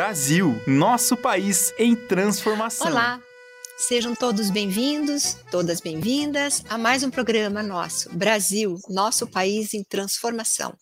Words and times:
Brasil, 0.00 0.58
nosso 0.66 1.14
país 1.14 1.74
em 1.78 1.94
transformação. 1.94 2.86
Olá, 2.86 3.22
sejam 3.76 4.14
todos 4.14 4.48
bem-vindos, 4.48 5.36
todas 5.50 5.78
bem-vindas 5.78 6.64
a 6.70 6.78
mais 6.78 7.02
um 7.02 7.10
programa 7.10 7.62
nosso, 7.62 8.08
Brasil, 8.08 8.78
nosso 8.88 9.26
país 9.26 9.74
em 9.74 9.84
transformação. 9.84 10.74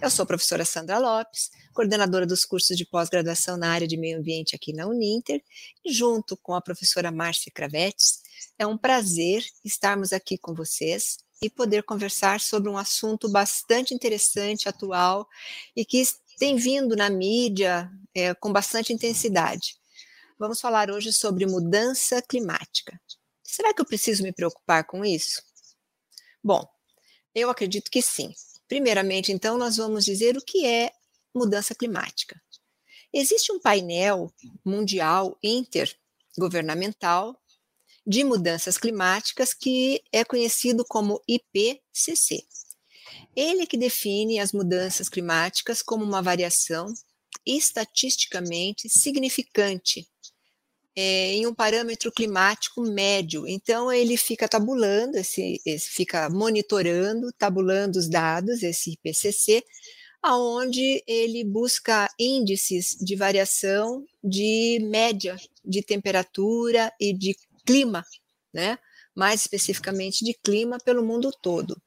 Eu 0.00 0.08
sou 0.08 0.22
a 0.22 0.26
professora 0.26 0.64
Sandra 0.64 1.00
Lopes, 1.00 1.50
coordenadora 1.74 2.24
dos 2.24 2.44
cursos 2.44 2.76
de 2.76 2.86
pós-graduação 2.86 3.56
na 3.56 3.72
área 3.72 3.88
de 3.88 3.96
meio 3.96 4.20
ambiente 4.20 4.54
aqui 4.54 4.72
na 4.72 4.86
Uninter, 4.86 5.42
e 5.84 5.92
junto 5.92 6.36
com 6.36 6.54
a 6.54 6.60
professora 6.60 7.10
Márcia 7.10 7.50
Cravetes, 7.52 8.20
é 8.56 8.64
um 8.64 8.78
prazer 8.78 9.44
estarmos 9.64 10.12
aqui 10.12 10.38
com 10.38 10.54
vocês 10.54 11.16
e 11.42 11.50
poder 11.50 11.82
conversar 11.82 12.38
sobre 12.38 12.70
um 12.70 12.76
assunto 12.76 13.28
bastante 13.28 13.94
interessante, 13.94 14.68
atual 14.68 15.26
e 15.74 15.84
que 15.84 16.00
tem 16.40 16.56
vindo 16.56 16.96
na 16.96 17.10
mídia 17.10 17.92
é, 18.14 18.32
com 18.32 18.50
bastante 18.50 18.94
intensidade. 18.94 19.76
Vamos 20.38 20.58
falar 20.58 20.90
hoje 20.90 21.12
sobre 21.12 21.44
mudança 21.44 22.22
climática. 22.22 22.98
Será 23.44 23.74
que 23.74 23.82
eu 23.82 23.84
preciso 23.84 24.22
me 24.22 24.32
preocupar 24.32 24.86
com 24.86 25.04
isso? 25.04 25.42
Bom, 26.42 26.66
eu 27.34 27.50
acredito 27.50 27.90
que 27.90 28.00
sim. 28.00 28.32
Primeiramente, 28.66 29.30
então, 29.30 29.58
nós 29.58 29.76
vamos 29.76 30.02
dizer 30.02 30.34
o 30.38 30.42
que 30.42 30.64
é 30.64 30.90
mudança 31.34 31.74
climática. 31.74 32.40
Existe 33.12 33.52
um 33.52 33.60
painel 33.60 34.32
mundial 34.64 35.38
intergovernamental 35.42 37.38
de 38.06 38.24
mudanças 38.24 38.78
climáticas 38.78 39.52
que 39.52 40.02
é 40.10 40.24
conhecido 40.24 40.86
como 40.88 41.22
IPCC. 41.28 42.46
Ele 43.34 43.66
que 43.66 43.76
define 43.76 44.38
as 44.38 44.52
mudanças 44.52 45.08
climáticas 45.08 45.82
como 45.82 46.04
uma 46.04 46.22
variação 46.22 46.92
estatisticamente 47.46 48.88
significante 48.88 50.06
é, 50.94 51.32
em 51.32 51.46
um 51.46 51.54
parâmetro 51.54 52.10
climático 52.12 52.82
médio. 52.82 53.46
Então 53.46 53.92
ele 53.92 54.16
fica 54.16 54.48
tabulando, 54.48 55.16
esse, 55.16 55.60
esse, 55.64 55.88
fica 55.88 56.28
monitorando, 56.28 57.32
tabulando 57.32 57.98
os 57.98 58.08
dados, 58.08 58.62
esse 58.62 58.92
IPCC, 58.92 59.64
aonde 60.22 61.02
ele 61.06 61.44
busca 61.44 62.08
índices 62.18 62.96
de 63.00 63.16
variação 63.16 64.04
de 64.22 64.78
média 64.90 65.36
de 65.64 65.82
temperatura 65.82 66.92
e 67.00 67.12
de 67.12 67.34
clima, 67.64 68.04
né? 68.52 68.78
mais 69.14 69.40
especificamente 69.40 70.24
de 70.24 70.34
clima 70.34 70.78
pelo 70.78 71.04
mundo 71.04 71.30
todo. 71.42 71.80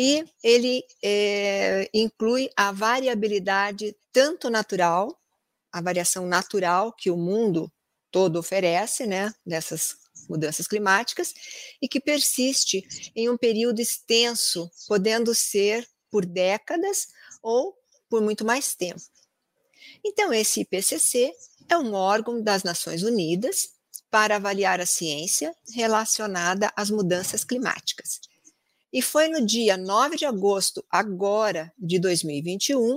E 0.00 0.24
ele 0.44 0.84
é, 1.02 1.90
inclui 1.92 2.48
a 2.56 2.70
variabilidade 2.70 3.96
tanto 4.12 4.48
natural, 4.48 5.20
a 5.72 5.82
variação 5.82 6.24
natural 6.24 6.92
que 6.92 7.10
o 7.10 7.16
mundo 7.16 7.68
todo 8.08 8.38
oferece, 8.38 9.08
né, 9.08 9.34
dessas 9.44 9.96
mudanças 10.28 10.68
climáticas, 10.68 11.34
e 11.82 11.88
que 11.88 11.98
persiste 11.98 13.10
em 13.16 13.28
um 13.28 13.36
período 13.36 13.80
extenso, 13.80 14.70
podendo 14.86 15.34
ser 15.34 15.84
por 16.12 16.24
décadas 16.24 17.08
ou 17.42 17.76
por 18.08 18.22
muito 18.22 18.44
mais 18.44 18.76
tempo. 18.76 19.02
Então, 20.04 20.32
esse 20.32 20.60
IPCC 20.60 21.32
é 21.68 21.76
um 21.76 21.92
órgão 21.92 22.40
das 22.40 22.62
Nações 22.62 23.02
Unidas 23.02 23.70
para 24.08 24.36
avaliar 24.36 24.80
a 24.80 24.86
ciência 24.86 25.52
relacionada 25.74 26.72
às 26.76 26.88
mudanças 26.88 27.42
climáticas. 27.42 28.20
E 28.92 29.02
foi 29.02 29.28
no 29.28 29.44
dia 29.44 29.76
9 29.76 30.16
de 30.16 30.24
agosto, 30.24 30.84
agora 30.90 31.72
de 31.78 31.98
2021, 31.98 32.96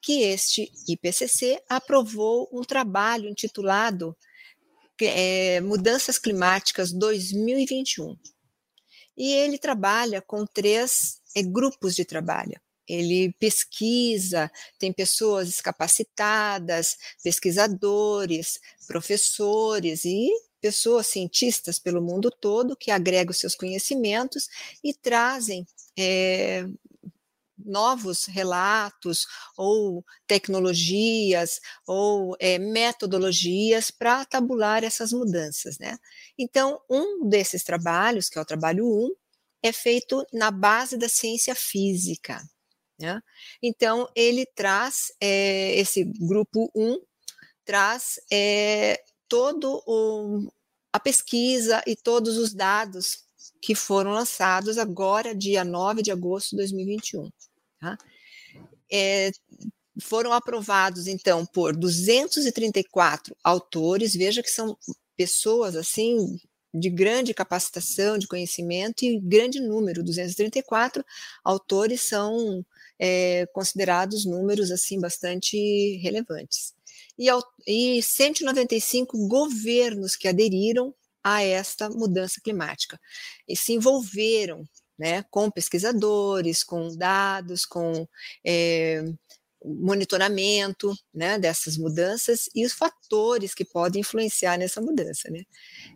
que 0.00 0.22
este 0.22 0.70
IPCC 0.86 1.62
aprovou 1.68 2.48
um 2.52 2.62
trabalho 2.62 3.28
intitulado 3.28 4.14
é, 5.00 5.60
Mudanças 5.62 6.18
Climáticas 6.18 6.92
2021. 6.92 8.16
E 9.16 9.32
ele 9.32 9.58
trabalha 9.58 10.20
com 10.20 10.44
três 10.44 11.20
é, 11.34 11.42
grupos 11.42 11.94
de 11.94 12.04
trabalho. 12.04 12.60
Ele 12.86 13.32
pesquisa, 13.38 14.50
tem 14.78 14.92
pessoas 14.92 15.58
capacitadas, 15.60 16.98
pesquisadores, 17.22 18.60
professores 18.86 20.04
e 20.04 20.28
pessoas 20.64 21.08
cientistas 21.08 21.78
pelo 21.78 22.00
mundo 22.00 22.30
todo 22.30 22.74
que 22.74 22.90
agregam 22.90 23.34
seus 23.34 23.54
conhecimentos 23.54 24.48
e 24.82 24.94
trazem 24.94 25.66
é, 25.94 26.66
novos 27.58 28.24
relatos 28.24 29.26
ou 29.58 30.02
tecnologias 30.26 31.60
ou 31.86 32.34
é, 32.40 32.58
metodologias 32.58 33.90
para 33.90 34.24
tabular 34.24 34.82
essas 34.82 35.12
mudanças, 35.12 35.78
né? 35.78 35.98
Então, 36.38 36.80
um 36.88 37.28
desses 37.28 37.62
trabalhos, 37.62 38.30
que 38.30 38.38
é 38.38 38.40
o 38.40 38.46
trabalho 38.46 38.86
1, 38.86 39.10
é 39.62 39.70
feito 39.70 40.26
na 40.32 40.50
base 40.50 40.96
da 40.96 41.10
ciência 41.10 41.54
física. 41.54 42.42
Né? 42.98 43.20
Então, 43.62 44.08
ele 44.16 44.46
traz, 44.46 45.12
é, 45.20 45.74
esse 45.78 46.04
grupo 46.04 46.70
1, 46.74 46.96
traz 47.66 48.18
é, 48.32 48.98
todo 49.28 49.82
o, 49.86 50.48
a 50.94 51.00
pesquisa 51.00 51.82
e 51.88 51.96
todos 51.96 52.38
os 52.38 52.54
dados 52.54 53.24
que 53.60 53.74
foram 53.74 54.12
lançados 54.12 54.78
agora, 54.78 55.34
dia 55.34 55.64
9 55.64 56.02
de 56.02 56.12
agosto 56.12 56.50
de 56.50 56.58
2021. 56.58 57.32
Tá? 57.80 57.98
É, 58.92 59.32
foram 60.00 60.32
aprovados, 60.32 61.08
então, 61.08 61.44
por 61.44 61.74
234 61.74 63.36
autores, 63.42 64.14
veja 64.14 64.40
que 64.40 64.48
são 64.48 64.78
pessoas, 65.16 65.74
assim, 65.74 66.38
de 66.72 66.88
grande 66.88 67.34
capacitação, 67.34 68.16
de 68.16 68.28
conhecimento 68.28 69.04
e 69.04 69.18
grande 69.18 69.58
número, 69.58 70.04
234 70.04 71.04
autores 71.42 72.02
são 72.02 72.64
é, 73.00 73.46
considerados 73.46 74.24
números 74.24 74.70
assim 74.70 75.00
bastante 75.00 75.96
relevantes. 75.96 76.72
E, 77.18 77.28
e 77.66 78.02
195 78.02 79.28
governos 79.28 80.16
que 80.16 80.28
aderiram 80.28 80.94
a 81.22 81.42
esta 81.42 81.88
mudança 81.88 82.40
climática 82.42 83.00
e 83.48 83.56
se 83.56 83.72
envolveram 83.72 84.64
né, 84.98 85.24
com 85.30 85.50
pesquisadores, 85.50 86.62
com 86.62 86.94
dados, 86.96 87.64
com 87.64 88.06
é, 88.44 89.02
monitoramento 89.64 90.94
né, 91.12 91.38
dessas 91.38 91.78
mudanças 91.78 92.48
e 92.54 92.66
os 92.66 92.72
fatores 92.72 93.54
que 93.54 93.64
podem 93.64 94.02
influenciar 94.02 94.58
nessa 94.58 94.80
mudança. 94.80 95.30
Né. 95.30 95.42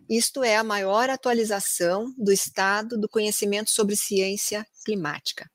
Isto 0.09 0.43
é 0.43 0.55
a 0.55 0.63
maior 0.63 1.09
atualização 1.09 2.13
do 2.17 2.31
estado 2.31 2.97
do 2.97 3.07
conhecimento 3.07 3.69
sobre 3.69 3.95
ciência 3.95 4.65
climática 4.83 5.49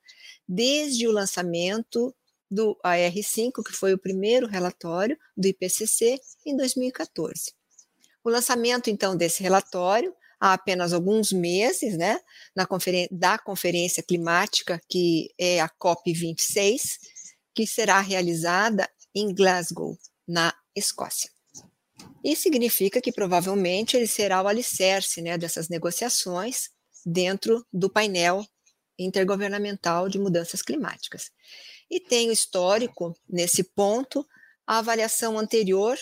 desde 0.47 1.07
o 1.07 1.11
lançamento 1.11 2.15
do 2.55 2.77
AR5, 2.83 3.61
que 3.63 3.73
foi 3.73 3.93
o 3.93 3.97
primeiro 3.97 4.47
relatório 4.47 5.17
do 5.35 5.47
IPCC, 5.47 6.17
em 6.45 6.55
2014. 6.55 7.51
O 8.23 8.29
lançamento, 8.29 8.89
então, 8.89 9.15
desse 9.15 9.43
relatório, 9.43 10.15
há 10.39 10.53
apenas 10.53 10.93
alguns 10.93 11.33
meses, 11.33 11.97
né, 11.97 12.19
na 12.55 12.65
da 13.11 13.37
Conferência 13.37 14.01
Climática, 14.01 14.81
que 14.87 15.33
é 15.37 15.59
a 15.59 15.69
COP26, 15.69 16.99
que 17.53 17.67
será 17.67 17.99
realizada 17.99 18.89
em 19.13 19.33
Glasgow, 19.33 19.97
na 20.27 20.53
Escócia. 20.75 21.29
Isso 22.23 22.43
significa 22.43 23.01
que 23.01 23.11
provavelmente 23.11 23.95
ele 23.95 24.07
será 24.07 24.41
o 24.41 24.47
alicerce 24.47 25.21
né, 25.21 25.37
dessas 25.37 25.69
negociações 25.69 26.69
dentro 27.05 27.65
do 27.71 27.89
painel 27.89 28.45
intergovernamental 28.97 30.09
de 30.09 30.17
mudanças 30.17 30.61
climáticas. 30.61 31.31
E 31.89 31.99
tem 31.99 32.29
o 32.29 32.33
histórico, 32.33 33.15
nesse 33.29 33.63
ponto, 33.63 34.25
a 34.65 34.79
avaliação 34.79 35.37
anterior 35.37 35.97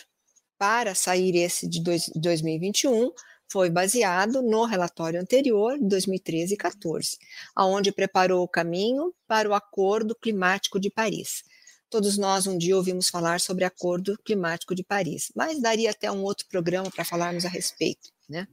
para 0.58 0.96
sair 0.96 1.36
esse 1.36 1.68
de 1.68 1.82
2021 2.16 3.12
foi 3.52 3.70
baseado 3.70 4.42
no 4.42 4.66
relatório 4.66 5.22
anterior, 5.22 5.78
de 5.78 5.86
2013 5.86 6.56
e 6.56 6.58
14, 6.58 7.18
aonde 7.56 7.92
preparou 7.92 8.44
o 8.44 8.48
caminho 8.48 9.14
para 9.28 9.48
o 9.48 9.54
Acordo 9.54 10.16
Climático 10.16 10.80
de 10.80 10.90
Paris. 10.90 11.44
Todos 11.88 12.18
nós 12.18 12.48
um 12.48 12.58
dia 12.58 12.76
ouvimos 12.76 13.10
falar 13.10 13.40
sobre 13.40 13.64
Acordo 13.64 14.18
Climático 14.26 14.74
de 14.74 14.84
Paris, 14.84 15.32
mas 15.36 15.62
daria 15.62 15.92
até 15.92 16.12
um 16.12 16.24
outro 16.24 16.48
programa 16.48 16.90
para 16.90 17.06
falarmos 17.06 17.46
a 17.46 17.50
respeito, 17.50 18.10
né? 18.28 18.48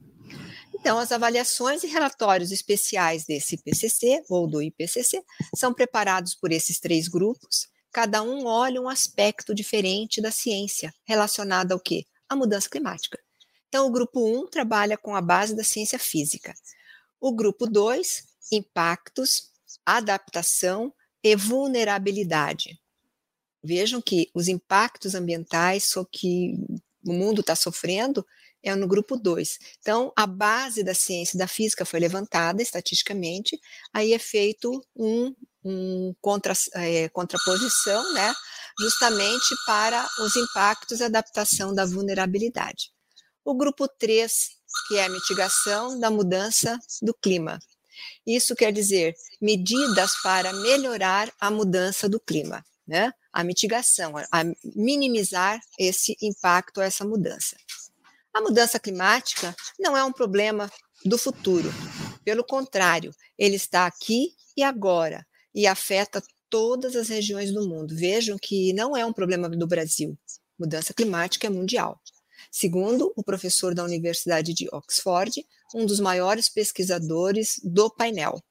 Então, 0.81 0.97
as 0.97 1.11
avaliações 1.11 1.83
e 1.83 1.87
relatórios 1.87 2.51
especiais 2.51 3.23
desse 3.23 3.53
IPCC 3.53 4.23
ou 4.27 4.47
do 4.47 4.63
IPCC 4.63 5.23
são 5.55 5.71
preparados 5.71 6.33
por 6.33 6.51
esses 6.51 6.79
três 6.79 7.07
grupos. 7.07 7.69
Cada 7.91 8.23
um 8.23 8.47
olha 8.47 8.81
um 8.81 8.89
aspecto 8.89 9.53
diferente 9.53 10.19
da 10.19 10.31
ciência 10.31 10.91
relacionado 11.05 11.73
ao 11.73 11.79
quê? 11.79 12.07
A 12.27 12.35
mudança 12.35 12.67
climática. 12.67 13.19
Então, 13.69 13.85
o 13.85 13.91
grupo 13.91 14.25
1 14.25 14.39
um 14.39 14.47
trabalha 14.47 14.97
com 14.97 15.15
a 15.15 15.21
base 15.21 15.55
da 15.55 15.63
ciência 15.63 15.99
física. 15.99 16.51
O 17.19 17.31
grupo 17.31 17.67
2, 17.67 18.23
impactos, 18.51 19.51
adaptação 19.85 20.91
e 21.23 21.35
vulnerabilidade. 21.35 22.81
Vejam 23.63 24.01
que 24.01 24.31
os 24.33 24.47
impactos 24.47 25.13
ambientais 25.13 25.93
que 26.11 26.55
o 27.05 27.13
mundo 27.13 27.41
está 27.41 27.55
sofrendo 27.55 28.25
é 28.63 28.75
no 28.75 28.87
grupo 28.87 29.17
2. 29.17 29.59
Então, 29.79 30.11
a 30.15 30.27
base 30.27 30.83
da 30.83 30.93
ciência 30.93 31.37
da 31.37 31.47
física 31.47 31.85
foi 31.85 31.99
levantada 31.99 32.61
estatisticamente, 32.61 33.59
aí 33.93 34.13
é 34.13 34.19
feito 34.19 34.83
um, 34.95 35.33
um 35.63 36.13
contra, 36.21 36.53
é, 36.75 37.09
contraposição, 37.09 38.13
né, 38.13 38.33
justamente 38.79 39.55
para 39.65 40.07
os 40.19 40.35
impactos 40.35 40.99
e 40.99 41.03
adaptação 41.03 41.73
da 41.73 41.85
vulnerabilidade. 41.85 42.91
O 43.43 43.55
grupo 43.55 43.87
3, 43.87 44.31
que 44.87 44.97
é 44.97 45.05
a 45.05 45.09
mitigação 45.09 45.99
da 45.99 46.09
mudança 46.09 46.77
do 47.01 47.13
clima. 47.13 47.59
Isso 48.25 48.55
quer 48.55 48.71
dizer 48.71 49.15
medidas 49.41 50.13
para 50.21 50.53
melhorar 50.53 51.31
a 51.39 51.49
mudança 51.49 52.07
do 52.07 52.19
clima, 52.19 52.63
né? 52.87 53.11
A 53.33 53.43
mitigação, 53.43 54.13
a 54.17 54.43
minimizar 54.75 55.59
esse 55.79 56.15
impacto, 56.21 56.81
essa 56.81 57.05
mudança. 57.05 57.55
A 58.33 58.39
mudança 58.39 58.79
climática 58.79 59.53
não 59.77 59.95
é 59.95 60.03
um 60.03 60.11
problema 60.11 60.71
do 61.05 61.17
futuro. 61.17 61.69
Pelo 62.23 62.45
contrário, 62.45 63.11
ele 63.37 63.55
está 63.55 63.85
aqui 63.85 64.29
e 64.55 64.63
agora 64.63 65.25
e 65.53 65.67
afeta 65.67 66.23
todas 66.49 66.95
as 66.95 67.09
regiões 67.09 67.51
do 67.51 67.67
mundo. 67.67 67.93
Vejam 67.95 68.37
que 68.41 68.71
não 68.73 68.95
é 68.95 69.05
um 69.05 69.11
problema 69.11 69.49
do 69.49 69.67
Brasil. 69.67 70.17
Mudança 70.57 70.93
climática 70.93 71.47
é 71.47 71.49
mundial. 71.49 71.99
Segundo 72.49 73.11
o 73.17 73.23
professor 73.23 73.75
da 73.75 73.83
Universidade 73.83 74.53
de 74.53 74.67
Oxford, 74.71 75.45
um 75.75 75.85
dos 75.85 75.99
maiores 75.99 76.47
pesquisadores 76.47 77.59
do 77.63 77.89
painel. 77.89 78.41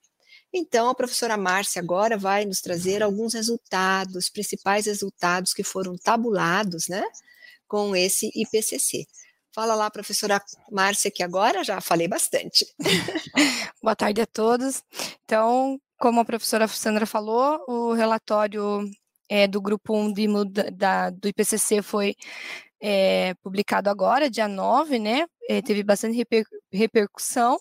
Então, 0.52 0.88
a 0.88 0.94
professora 0.94 1.36
Márcia 1.36 1.80
agora 1.80 2.18
vai 2.18 2.44
nos 2.44 2.60
trazer 2.60 3.02
alguns 3.02 3.34
resultados, 3.34 4.28
principais 4.28 4.86
resultados 4.86 5.54
que 5.54 5.62
foram 5.62 5.96
tabulados, 5.96 6.88
né, 6.88 7.02
com 7.68 7.94
esse 7.94 8.30
IPCC. 8.34 9.06
Fala 9.60 9.74
lá, 9.74 9.90
professora 9.90 10.42
Márcia, 10.72 11.10
que 11.10 11.22
agora 11.22 11.62
já 11.62 11.82
falei 11.82 12.08
bastante. 12.08 12.64
Boa 13.82 13.94
tarde 13.94 14.22
a 14.22 14.26
todos. 14.26 14.82
Então, 15.22 15.78
como 15.98 16.18
a 16.18 16.24
professora 16.24 16.66
Sandra 16.66 17.04
falou, 17.04 17.62
o 17.68 17.92
relatório 17.92 18.90
é, 19.28 19.46
do 19.46 19.60
grupo 19.60 19.94
1 19.94 20.14
de, 20.14 20.70
da, 20.70 21.10
do 21.10 21.28
IPCC 21.28 21.82
foi 21.82 22.16
é, 22.80 23.34
publicado 23.42 23.90
agora, 23.90 24.30
dia 24.30 24.48
9, 24.48 24.98
né? 24.98 25.26
É, 25.46 25.60
teve 25.60 25.82
bastante 25.82 26.16
reper, 26.16 26.46
repercussão. 26.72 27.58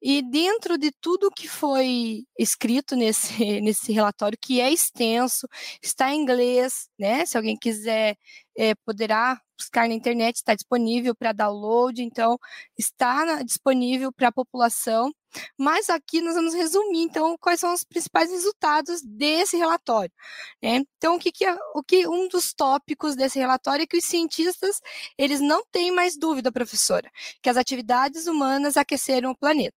E 0.00 0.22
dentro 0.22 0.78
de 0.78 0.90
tudo 0.98 1.30
que 1.30 1.46
foi 1.46 2.24
escrito 2.38 2.96
nesse, 2.96 3.34
nesse 3.60 3.92
relatório, 3.92 4.38
que 4.40 4.62
é 4.62 4.72
extenso, 4.72 5.46
está 5.82 6.10
em 6.10 6.22
inglês, 6.22 6.88
né? 6.98 7.26
Se 7.26 7.36
alguém 7.36 7.54
quiser, 7.54 8.16
é, 8.56 8.74
poderá 8.76 9.38
buscar 9.58 9.88
na 9.88 9.94
internet, 9.94 10.36
está 10.36 10.54
disponível 10.54 11.14
para 11.14 11.32
download, 11.32 12.02
então 12.02 12.38
está 12.78 13.42
disponível 13.42 14.12
para 14.12 14.28
a 14.28 14.32
população. 14.32 15.12
Mas 15.58 15.90
aqui 15.90 16.20
nós 16.20 16.34
vamos 16.34 16.54
resumir, 16.54 17.02
então, 17.02 17.36
quais 17.38 17.60
são 17.60 17.74
os 17.74 17.84
principais 17.84 18.30
resultados 18.30 19.02
desse 19.02 19.56
relatório. 19.56 20.12
Né? 20.62 20.82
Então, 20.96 21.16
o 21.16 21.18
que, 21.18 21.30
que, 21.30 21.44
é, 21.44 21.56
o 21.74 21.82
que 21.82 22.06
um 22.08 22.28
dos 22.28 22.54
tópicos 22.54 23.14
desse 23.14 23.38
relatório 23.38 23.82
é 23.82 23.86
que 23.86 23.98
os 23.98 24.04
cientistas 24.04 24.80
eles 25.18 25.40
não 25.40 25.62
têm 25.70 25.92
mais 25.92 26.16
dúvida, 26.16 26.52
professora, 26.52 27.10
que 27.42 27.50
as 27.50 27.56
atividades 27.56 28.26
humanas 28.26 28.76
aqueceram 28.76 29.30
o 29.32 29.36
planeta. 29.36 29.76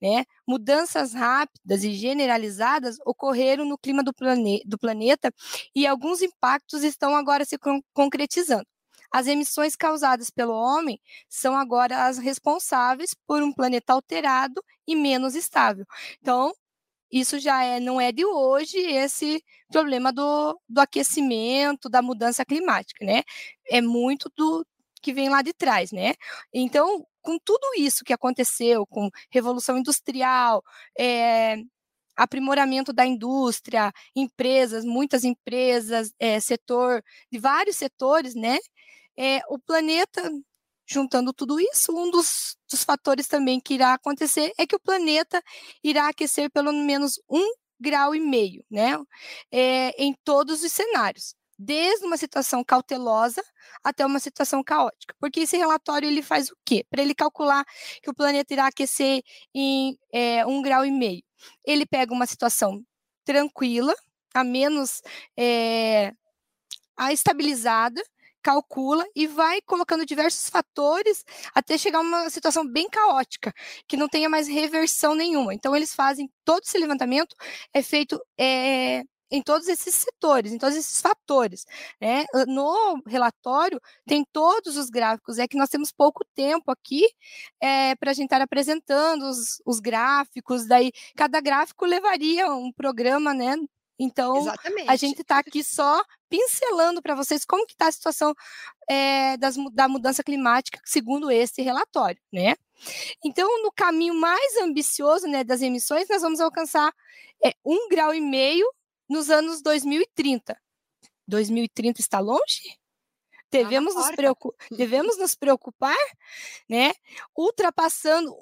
Né? 0.00 0.24
Mudanças 0.46 1.14
rápidas 1.14 1.84
e 1.84 1.92
generalizadas 1.94 2.96
ocorreram 3.06 3.64
no 3.64 3.78
clima 3.78 4.02
do, 4.02 4.12
plane 4.12 4.60
do 4.66 4.76
planeta 4.76 5.32
e 5.76 5.86
alguns 5.86 6.22
impactos 6.22 6.82
estão 6.82 7.14
agora 7.14 7.44
se 7.44 7.56
con 7.56 7.80
concretizando. 7.94 8.66
As 9.12 9.26
emissões 9.26 9.76
causadas 9.76 10.30
pelo 10.30 10.54
homem 10.54 11.00
são 11.28 11.56
agora 11.56 12.06
as 12.06 12.18
responsáveis 12.18 13.14
por 13.26 13.42
um 13.42 13.52
planeta 13.52 13.92
alterado 13.92 14.62
e 14.86 14.96
menos 14.96 15.34
estável. 15.34 15.84
Então, 16.20 16.52
isso 17.10 17.38
já 17.38 17.62
é, 17.62 17.78
não 17.78 18.00
é 18.00 18.10
de 18.10 18.24
hoje 18.24 18.78
esse 18.78 19.42
problema 19.70 20.12
do, 20.12 20.58
do 20.68 20.80
aquecimento, 20.80 21.88
da 21.90 22.00
mudança 22.02 22.44
climática, 22.44 23.04
né? 23.04 23.22
É 23.70 23.80
muito 23.82 24.30
do 24.36 24.66
que 25.02 25.12
vem 25.12 25.28
lá 25.28 25.42
de 25.42 25.52
trás, 25.52 25.92
né? 25.92 26.14
Então, 26.52 27.06
com 27.20 27.38
tudo 27.38 27.66
isso 27.76 28.04
que 28.04 28.12
aconteceu, 28.12 28.86
com 28.86 29.10
revolução 29.30 29.76
industrial, 29.78 30.62
é, 30.98 31.56
aprimoramento 32.16 32.92
da 32.92 33.06
indústria, 33.06 33.92
empresas, 34.16 34.84
muitas 34.84 35.24
empresas, 35.24 36.12
é, 36.18 36.40
setor, 36.40 37.02
de 37.30 37.38
vários 37.38 37.76
setores, 37.76 38.34
né? 38.34 38.58
É, 39.16 39.40
o 39.48 39.58
planeta, 39.58 40.22
juntando 40.86 41.32
tudo 41.32 41.60
isso, 41.60 41.92
um 41.96 42.10
dos, 42.10 42.56
dos 42.70 42.84
fatores 42.84 43.28
também 43.28 43.60
que 43.60 43.74
irá 43.74 43.94
acontecer 43.94 44.52
é 44.58 44.66
que 44.66 44.76
o 44.76 44.80
planeta 44.80 45.42
irá 45.82 46.08
aquecer 46.08 46.50
pelo 46.50 46.72
menos 46.72 47.20
um 47.30 47.52
grau 47.80 48.14
e 48.14 48.20
meio, 48.20 48.64
né? 48.70 48.98
É, 49.50 49.90
em 50.02 50.14
todos 50.24 50.62
os 50.62 50.72
cenários 50.72 51.34
desde 51.64 52.04
uma 52.04 52.16
situação 52.16 52.64
cautelosa 52.64 53.42
até 53.84 54.04
uma 54.04 54.18
situação 54.18 54.62
caótica. 54.62 55.14
Porque 55.20 55.40
esse 55.40 55.56
relatório 55.56 56.08
ele 56.08 56.22
faz 56.22 56.50
o 56.50 56.56
quê? 56.64 56.84
Para 56.90 57.02
ele 57.02 57.14
calcular 57.14 57.64
que 58.02 58.10
o 58.10 58.14
planeta 58.14 58.52
irá 58.52 58.66
aquecer 58.66 59.22
em 59.54 59.96
é, 60.12 60.44
um 60.46 60.60
grau 60.60 60.84
e 60.84 60.90
meio. 60.90 61.22
Ele 61.64 61.86
pega 61.86 62.12
uma 62.12 62.26
situação 62.26 62.84
tranquila, 63.24 63.94
a 64.34 64.42
menos 64.42 65.02
é, 65.36 66.12
a 66.96 67.12
estabilizada, 67.12 68.02
calcula 68.42 69.04
e 69.14 69.26
vai 69.26 69.60
colocando 69.62 70.04
diversos 70.04 70.48
fatores 70.48 71.24
até 71.54 71.78
chegar 71.78 71.98
a 71.98 72.02
uma 72.02 72.30
situação 72.30 72.66
bem 72.66 72.88
caótica, 72.88 73.52
que 73.88 73.96
não 73.96 74.08
tenha 74.08 74.28
mais 74.28 74.48
reversão 74.48 75.14
nenhuma. 75.14 75.54
Então, 75.54 75.74
eles 75.76 75.94
fazem 75.94 76.30
todo 76.44 76.62
esse 76.64 76.78
levantamento, 76.78 77.34
é 77.72 77.82
feito 77.82 78.20
é, 78.38 79.02
em 79.32 79.42
todos 79.42 79.66
esses 79.66 79.94
setores, 79.94 80.52
em 80.52 80.58
todos 80.58 80.76
esses 80.76 81.00
fatores. 81.00 81.64
Né? 82.00 82.26
No 82.46 83.02
relatório 83.06 83.80
tem 84.06 84.24
todos 84.30 84.76
os 84.76 84.90
gráficos, 84.90 85.38
é 85.38 85.48
que 85.48 85.56
nós 85.56 85.70
temos 85.70 85.90
pouco 85.90 86.22
tempo 86.34 86.70
aqui 86.70 87.08
é, 87.60 87.96
para 87.96 88.10
a 88.10 88.14
gente 88.14 88.26
estar 88.26 88.42
apresentando 88.42 89.22
os, 89.22 89.62
os, 89.64 89.80
gráficos, 89.80 90.66
daí 90.66 90.92
cada 91.16 91.40
gráfico 91.40 91.86
levaria 91.86 92.52
um 92.52 92.70
programa, 92.72 93.32
né? 93.32 93.56
Então, 94.02 94.36
Exatamente. 94.38 94.90
a 94.90 94.96
gente 94.96 95.22
está 95.22 95.38
aqui 95.38 95.62
só 95.62 96.02
pincelando 96.28 97.00
para 97.00 97.14
vocês 97.14 97.44
como 97.44 97.64
que 97.64 97.72
está 97.72 97.86
a 97.86 97.92
situação 97.92 98.34
é, 98.90 99.36
das, 99.36 99.54
da 99.72 99.86
mudança 99.86 100.24
climática, 100.24 100.80
segundo 100.84 101.30
esse 101.30 101.62
relatório, 101.62 102.20
né? 102.32 102.56
Então, 103.24 103.62
no 103.62 103.70
caminho 103.70 104.14
mais 104.14 104.56
ambicioso 104.56 105.28
né, 105.28 105.44
das 105.44 105.62
emissões, 105.62 106.08
nós 106.08 106.20
vamos 106.20 106.40
alcançar 106.40 106.92
é, 107.44 107.54
um 107.64 107.88
grau 107.88 108.12
e 108.12 108.20
meio 108.20 108.66
nos 109.08 109.30
anos 109.30 109.62
2030. 109.62 110.60
2030 111.28 112.00
está 112.00 112.18
longe? 112.18 112.76
Devemos, 113.48 113.94
nos, 113.94 114.10
preocup... 114.10 114.56
Devemos 114.70 115.16
nos 115.18 115.36
preocupar, 115.36 115.96
né? 116.68 116.92
Ultrapassando 117.36 118.34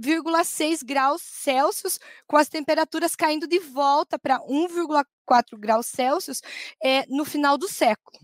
1,6 0.00 0.82
graus 0.84 1.22
Celsius, 1.22 1.98
com 2.26 2.36
as 2.36 2.48
temperaturas 2.48 3.14
caindo 3.14 3.46
de 3.46 3.58
volta 3.58 4.18
para 4.18 4.40
1,4 4.40 5.58
graus 5.58 5.86
Celsius 5.86 6.40
é, 6.82 7.06
no 7.06 7.24
final 7.24 7.58
do 7.58 7.68
século. 7.68 8.18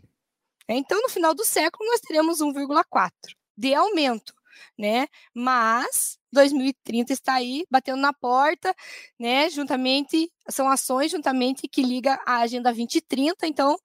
Então, 0.69 1.01
no 1.03 1.09
final 1.09 1.35
do 1.35 1.45
século, 1.45 1.89
nós 1.91 2.01
teremos 2.01 2.41
1,4 2.41 3.11
de 3.57 3.75
aumento 3.75 4.35
né? 4.79 5.07
Mas 5.35 6.19
2030 6.33 7.13
está 7.13 7.35
aí 7.35 7.65
batendo 7.71 7.99
na 8.01 8.13
porta, 8.13 8.75
né? 9.19 9.49
Juntamente 9.51 10.31
são 10.49 10.69
ações 10.69 11.11
juntamente 11.11 11.69
que 11.69 11.83
liga 11.83 12.19
a 12.27 12.39
agenda 12.39 12.71
2030, 12.71 13.47
então 13.47 13.77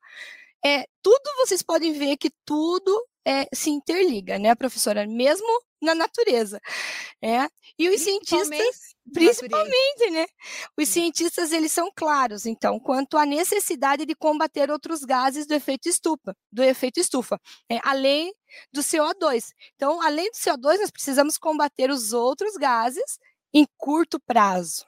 é 0.63 0.86
tudo 1.01 1.38
vocês 1.38 1.62
podem 1.62 1.94
ver 1.94 2.18
que 2.18 2.32
tudo 2.46 3.06
é, 3.25 3.48
se 3.53 3.70
interliga, 3.70 4.39
né, 4.39 4.56
professora? 4.56 5.06
Mesmo 5.08 5.48
na 5.82 5.96
natureza, 5.96 6.60
né? 7.22 7.50
E 7.77 7.89
os 7.89 8.01
cientistas 8.01 8.91
Principalmente, 9.12 10.10
né? 10.12 10.25
Os 10.77 10.89
hum. 10.89 10.91
cientistas 10.91 11.51
eles 11.51 11.72
são 11.72 11.91
claros, 11.94 12.46
então, 12.46 12.80
quanto 12.80 13.18
à 13.18 13.25
necessidade 13.25 14.06
de 14.06 14.15
combater 14.15 14.70
outros 14.72 15.03
gases 15.03 15.46
do 15.46 15.53
efeito 15.53 15.89
estufa, 15.89 16.36
do 16.51 16.63
efeito 16.63 17.00
estufa, 17.00 17.39
é, 17.70 17.80
além 17.84 18.34
do 18.72 18.82
CO2. 18.82 19.51
Então, 19.75 20.01
além 20.01 20.30
do 20.30 20.38
CO2, 20.38 20.80
nós 20.80 20.91
precisamos 20.91 21.38
combater 21.38 21.89
os 21.89 22.13
outros 22.13 22.53
gases 22.56 23.18
em 23.53 23.65
curto 23.77 24.20
prazo. 24.20 24.86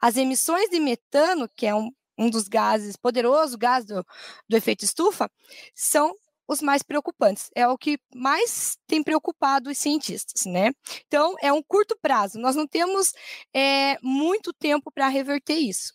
As 0.00 0.16
emissões 0.16 0.68
de 0.68 0.80
metano, 0.80 1.48
que 1.56 1.66
é 1.66 1.74
um, 1.74 1.90
um 2.18 2.30
dos 2.30 2.48
gases, 2.48 2.96
poderoso 2.96 3.58
gás 3.58 3.84
do, 3.84 4.04
do 4.48 4.56
efeito 4.56 4.84
estufa, 4.84 5.30
são 5.74 6.14
os 6.46 6.60
mais 6.60 6.82
preocupantes. 6.82 7.50
É 7.54 7.66
o 7.68 7.78
que 7.78 7.98
mais 8.14 8.76
tem 8.86 9.02
preocupado 9.02 9.70
os 9.70 9.78
cientistas, 9.78 10.44
né? 10.46 10.72
Então, 11.06 11.34
é 11.40 11.52
um 11.52 11.62
curto 11.62 11.96
prazo. 12.00 12.38
Nós 12.38 12.56
não 12.56 12.66
temos 12.66 13.12
é, 13.54 13.98
muito 14.02 14.52
tempo 14.52 14.90
para 14.92 15.08
reverter 15.08 15.54
isso. 15.54 15.94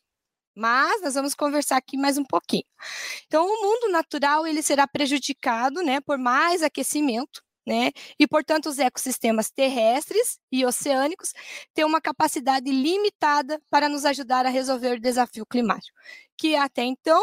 Mas 0.56 1.02
nós 1.02 1.14
vamos 1.14 1.36
conversar 1.36 1.78
aqui 1.78 1.98
mais 1.98 2.18
um 2.18 2.26
pouquinho. 2.26 2.66
Então, 3.28 3.46
o 3.46 3.62
mundo 3.62 3.90
natural 3.92 4.46
ele 4.46 4.62
será 4.62 4.88
prejudicado, 4.88 5.82
né, 5.84 6.02
por 6.02 6.18
mais 6.18 6.62
aquecimento, 6.64 7.42
né? 7.70 7.92
E, 8.20 8.28
portanto, 8.28 8.68
os 8.68 8.80
ecossistemas 8.80 9.52
terrestres 9.52 10.40
e 10.52 10.66
oceânicos 10.66 11.34
têm 11.72 11.86
uma 11.86 12.02
capacidade 12.02 12.72
limitada 12.72 13.62
para 13.70 13.88
nos 13.88 14.06
ajudar 14.06 14.44
a 14.44 14.50
resolver 14.50 14.98
o 14.98 15.00
desafio 15.00 15.46
climático, 15.46 15.96
que 16.36 16.56
até 16.56 16.84
então 16.84 17.22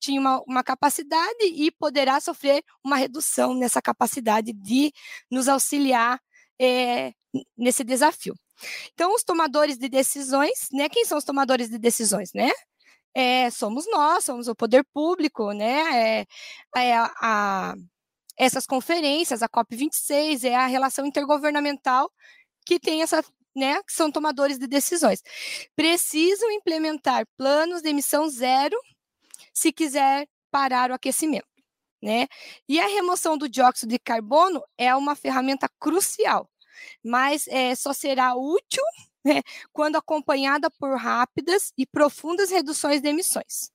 tinha 0.00 0.20
uma, 0.20 0.42
uma, 0.48 0.64
capacidade 0.64 1.44
e 1.44 1.70
poderá 1.70 2.20
sofrer 2.20 2.64
uma 2.84 2.96
redução 2.96 3.54
nessa 3.54 3.80
capacidade 3.80 4.52
de 4.52 4.92
nos 5.30 5.46
auxiliar 5.46 6.20
é, 6.60 7.12
nesse 7.56 7.84
desafio. 7.84 8.34
Então, 8.92 9.14
os 9.14 9.22
tomadores 9.22 9.78
de 9.78 9.88
decisões, 9.88 10.68
né? 10.72 10.88
Quem 10.88 11.04
são 11.04 11.18
os 11.18 11.24
tomadores 11.24 11.70
de 11.70 11.78
decisões, 11.78 12.32
né? 12.34 12.50
É, 13.14 13.50
somos 13.50 13.86
nós, 13.90 14.24
somos 14.24 14.48
o 14.48 14.56
poder 14.56 14.84
público, 14.92 15.52
né? 15.52 16.20
É, 16.20 16.26
é 16.76 16.96
a, 16.96 17.12
a 17.22 17.74
essas 18.36 18.66
conferências, 18.66 19.42
a 19.42 19.48
COP26 19.48 20.44
é 20.44 20.54
a 20.54 20.66
relação 20.66 21.06
intergovernamental 21.06 22.10
que 22.66 22.80
tem 22.80 23.02
essa, 23.02 23.24
né, 23.54 23.82
que 23.82 23.92
são 23.92 24.10
tomadores 24.10 24.58
de 24.58 24.66
decisões. 24.66 25.22
Precisam 25.76 26.50
implementar 26.50 27.26
planos 27.36 27.82
de 27.82 27.90
emissão 27.90 28.28
zero 28.28 28.76
se 29.52 29.72
quiser 29.72 30.26
parar 30.50 30.90
o 30.90 30.94
aquecimento, 30.94 31.46
né? 32.02 32.26
E 32.68 32.80
a 32.80 32.86
remoção 32.86 33.36
do 33.36 33.48
dióxido 33.48 33.90
de 33.90 33.98
carbono 33.98 34.62
é 34.78 34.94
uma 34.94 35.16
ferramenta 35.16 35.68
crucial, 35.80 36.48
mas 37.04 37.46
é, 37.48 37.74
só 37.74 37.92
será 37.92 38.34
útil 38.36 38.82
né, 39.24 39.42
quando 39.72 39.96
acompanhada 39.96 40.70
por 40.78 40.96
rápidas 40.96 41.72
e 41.78 41.86
profundas 41.86 42.50
reduções 42.50 43.00
de 43.00 43.08
emissões. 43.08 43.72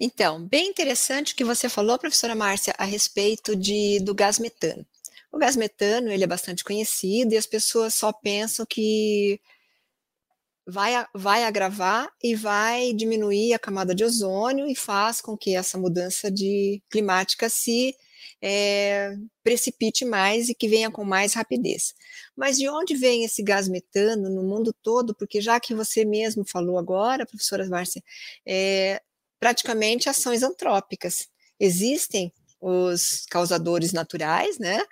Então, 0.00 0.46
bem 0.46 0.68
interessante 0.68 1.32
o 1.32 1.36
que 1.36 1.44
você 1.44 1.68
falou, 1.68 1.98
professora 1.98 2.34
Márcia, 2.34 2.74
a 2.78 2.84
respeito 2.84 3.56
de, 3.56 3.98
do 4.00 4.14
gás 4.14 4.38
metano. 4.38 4.86
O 5.32 5.38
gás 5.38 5.56
metano 5.56 6.10
ele 6.10 6.24
é 6.24 6.26
bastante 6.26 6.64
conhecido 6.64 7.34
e 7.34 7.36
as 7.36 7.46
pessoas 7.46 7.94
só 7.94 8.12
pensam 8.12 8.64
que 8.64 9.40
vai, 10.66 10.92
vai 11.14 11.44
agravar 11.44 12.10
e 12.22 12.34
vai 12.34 12.92
diminuir 12.92 13.54
a 13.54 13.58
camada 13.58 13.94
de 13.94 14.04
ozônio 14.04 14.68
e 14.68 14.74
faz 14.74 15.20
com 15.20 15.36
que 15.36 15.54
essa 15.54 15.78
mudança 15.78 16.30
de 16.30 16.82
climática 16.90 17.48
se 17.48 17.94
é, 18.40 19.16
precipite 19.42 20.04
mais 20.04 20.48
e 20.48 20.54
que 20.54 20.68
venha 20.68 20.90
com 20.90 21.04
mais 21.04 21.34
rapidez. 21.34 21.94
Mas 22.36 22.56
de 22.56 22.68
onde 22.68 22.94
vem 22.94 23.24
esse 23.24 23.42
gás 23.42 23.68
metano 23.68 24.30
no 24.30 24.42
mundo 24.42 24.72
todo? 24.82 25.14
Porque 25.14 25.40
já 25.40 25.58
que 25.58 25.74
você 25.74 26.04
mesmo 26.04 26.44
falou 26.44 26.78
agora, 26.78 27.26
professora 27.26 27.66
Márcia, 27.68 28.02
é, 28.46 29.00
praticamente 29.38 30.08
ações 30.08 30.42
antrópicas. 30.42 31.28
Existem 31.58 32.32
os 32.60 33.24
causadores 33.30 33.92
naturais, 33.92 34.58
né? 34.58 34.82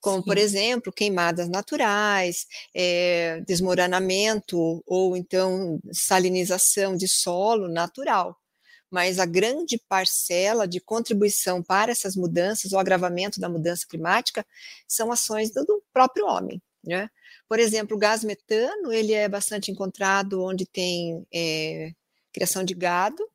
Como, 0.00 0.18
Sim. 0.18 0.24
por 0.24 0.38
exemplo, 0.38 0.92
queimadas 0.92 1.48
naturais, 1.48 2.46
é, 2.74 3.40
desmoronamento 3.46 4.82
ou 4.86 5.16
então 5.16 5.80
salinização 5.92 6.96
de 6.96 7.08
solo 7.08 7.68
natural. 7.68 8.36
Mas 8.90 9.18
a 9.18 9.26
grande 9.26 9.80
parcela 9.88 10.68
de 10.68 10.80
contribuição 10.80 11.62
para 11.62 11.90
essas 11.90 12.14
mudanças, 12.14 12.72
o 12.72 12.78
agravamento 12.78 13.40
da 13.40 13.48
mudança 13.48 13.84
climática, 13.88 14.46
são 14.86 15.10
ações 15.10 15.50
do, 15.52 15.64
do 15.64 15.82
próprio 15.92 16.26
homem. 16.26 16.62
Né? 16.84 17.10
Por 17.48 17.58
exemplo, 17.58 17.96
o 17.96 17.98
gás 17.98 18.22
metano, 18.22 18.92
ele 18.92 19.12
é 19.12 19.28
bastante 19.28 19.72
encontrado 19.72 20.40
onde 20.40 20.64
tem 20.64 21.26
é, 21.34 21.90
criação 22.32 22.62
de 22.62 22.74
gado, 22.74 23.28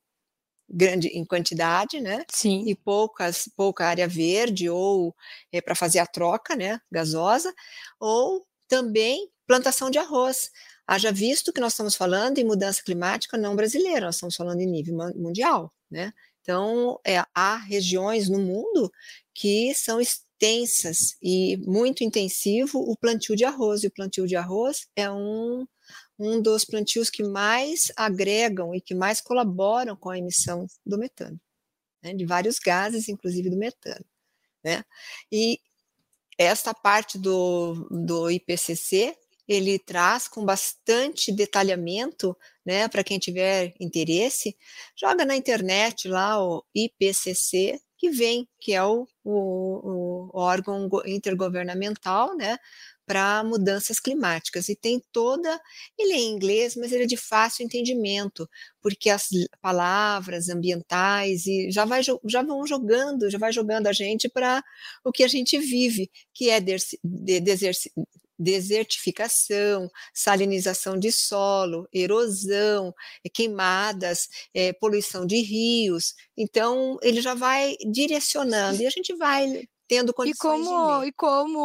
grande 0.73 1.07
em 1.09 1.25
quantidade, 1.25 1.99
né? 1.99 2.25
Sim. 2.29 2.63
E 2.67 2.75
poucas, 2.75 3.49
pouca 3.55 3.85
área 3.85 4.07
verde 4.07 4.69
ou 4.69 5.15
é, 5.51 5.61
para 5.61 5.75
fazer 5.75 5.99
a 5.99 6.07
troca, 6.07 6.55
né? 6.55 6.79
Gasosa, 6.91 7.53
ou 7.99 8.45
também 8.67 9.29
plantação 9.45 9.89
de 9.89 9.97
arroz. 9.97 10.49
Haja 10.87 11.11
visto 11.11 11.53
que 11.53 11.61
nós 11.61 11.73
estamos 11.73 11.95
falando 11.95 12.37
em 12.37 12.43
mudança 12.43 12.81
climática 12.83 13.37
não 13.37 13.55
brasileira, 13.55 14.07
nós 14.07 14.15
estamos 14.15 14.35
falando 14.35 14.61
em 14.61 14.67
nível 14.67 14.95
mundial, 15.15 15.73
né? 15.89 16.13
Então, 16.41 16.99
é, 17.05 17.23
há 17.35 17.57
regiões 17.57 18.27
no 18.27 18.39
mundo 18.39 18.91
que 19.33 19.73
são 19.75 20.01
extensas 20.01 21.15
e 21.21 21.57
muito 21.57 22.03
intensivo 22.03 22.79
o 22.79 22.97
plantio 22.97 23.35
de 23.35 23.45
arroz. 23.45 23.83
E 23.83 23.87
o 23.87 23.91
plantio 23.91 24.27
de 24.27 24.35
arroz 24.35 24.87
é 24.95 25.09
um 25.11 25.65
um 26.21 26.39
dos 26.39 26.63
plantios 26.63 27.09
que 27.09 27.23
mais 27.23 27.91
agregam 27.95 28.75
e 28.75 28.79
que 28.79 28.93
mais 28.93 29.19
colaboram 29.19 29.95
com 29.95 30.09
a 30.09 30.17
emissão 30.17 30.67
do 30.85 30.97
metano, 30.97 31.39
né, 32.03 32.13
de 32.13 32.25
vários 32.25 32.59
gases, 32.59 33.09
inclusive 33.09 33.49
do 33.49 33.57
metano. 33.57 34.05
Né? 34.63 34.83
E 35.31 35.59
esta 36.37 36.73
parte 36.73 37.17
do, 37.17 37.87
do 37.89 38.29
IPCC 38.29 39.17
ele 39.47 39.79
traz 39.79 40.27
com 40.27 40.45
bastante 40.45 41.31
detalhamento, 41.31 42.37
né, 42.65 42.87
para 42.87 43.03
quem 43.03 43.19
tiver 43.19 43.73
interesse, 43.79 44.55
joga 44.95 45.25
na 45.25 45.35
internet 45.35 46.07
lá 46.07 46.41
o 46.41 46.63
IPCC, 46.73 47.81
que 47.97 48.09
vem, 48.09 48.47
que 48.59 48.73
é 48.73 48.83
o, 48.83 49.05
o, 49.23 50.29
o 50.33 50.39
órgão 50.39 50.89
intergovernamental, 51.05 52.35
né, 52.37 52.57
para 53.11 53.43
mudanças 53.43 53.99
climáticas. 53.99 54.69
E 54.69 54.75
tem 54.75 55.01
toda. 55.11 55.59
Ele 55.99 56.13
é 56.13 56.15
em 56.15 56.31
inglês, 56.31 56.77
mas 56.77 56.93
ele 56.93 57.03
é 57.03 57.07
de 57.07 57.17
fácil 57.17 57.65
entendimento, 57.65 58.49
porque 58.81 59.09
as 59.09 59.27
palavras 59.61 60.47
ambientais 60.47 61.45
e 61.45 61.69
já, 61.69 61.83
vai, 61.83 62.01
já 62.03 62.41
vão 62.41 62.65
jogando, 62.65 63.29
já 63.29 63.37
vai 63.37 63.51
jogando 63.51 63.87
a 63.87 63.91
gente 63.91 64.29
para 64.29 64.63
o 65.03 65.11
que 65.11 65.25
a 65.25 65.27
gente 65.27 65.57
vive, 65.59 66.09
que 66.33 66.49
é 66.49 66.61
de, 66.61 66.77
de, 67.03 67.41
desertificação, 68.39 69.89
salinização 70.13 70.97
de 70.97 71.11
solo, 71.11 71.89
erosão, 71.91 72.93
queimadas, 73.33 74.29
é, 74.53 74.71
poluição 74.71 75.25
de 75.25 75.41
rios. 75.41 76.13
Então, 76.37 76.97
ele 77.03 77.21
já 77.21 77.33
vai 77.33 77.75
direcionando 77.91 78.81
e 78.81 78.87
a 78.87 78.89
gente 78.89 79.13
vai 79.17 79.67
tendo 79.91 80.13
condições 80.13 80.61
e 80.61 80.63
como, 80.63 81.03
E 81.03 81.11
como 81.11 81.59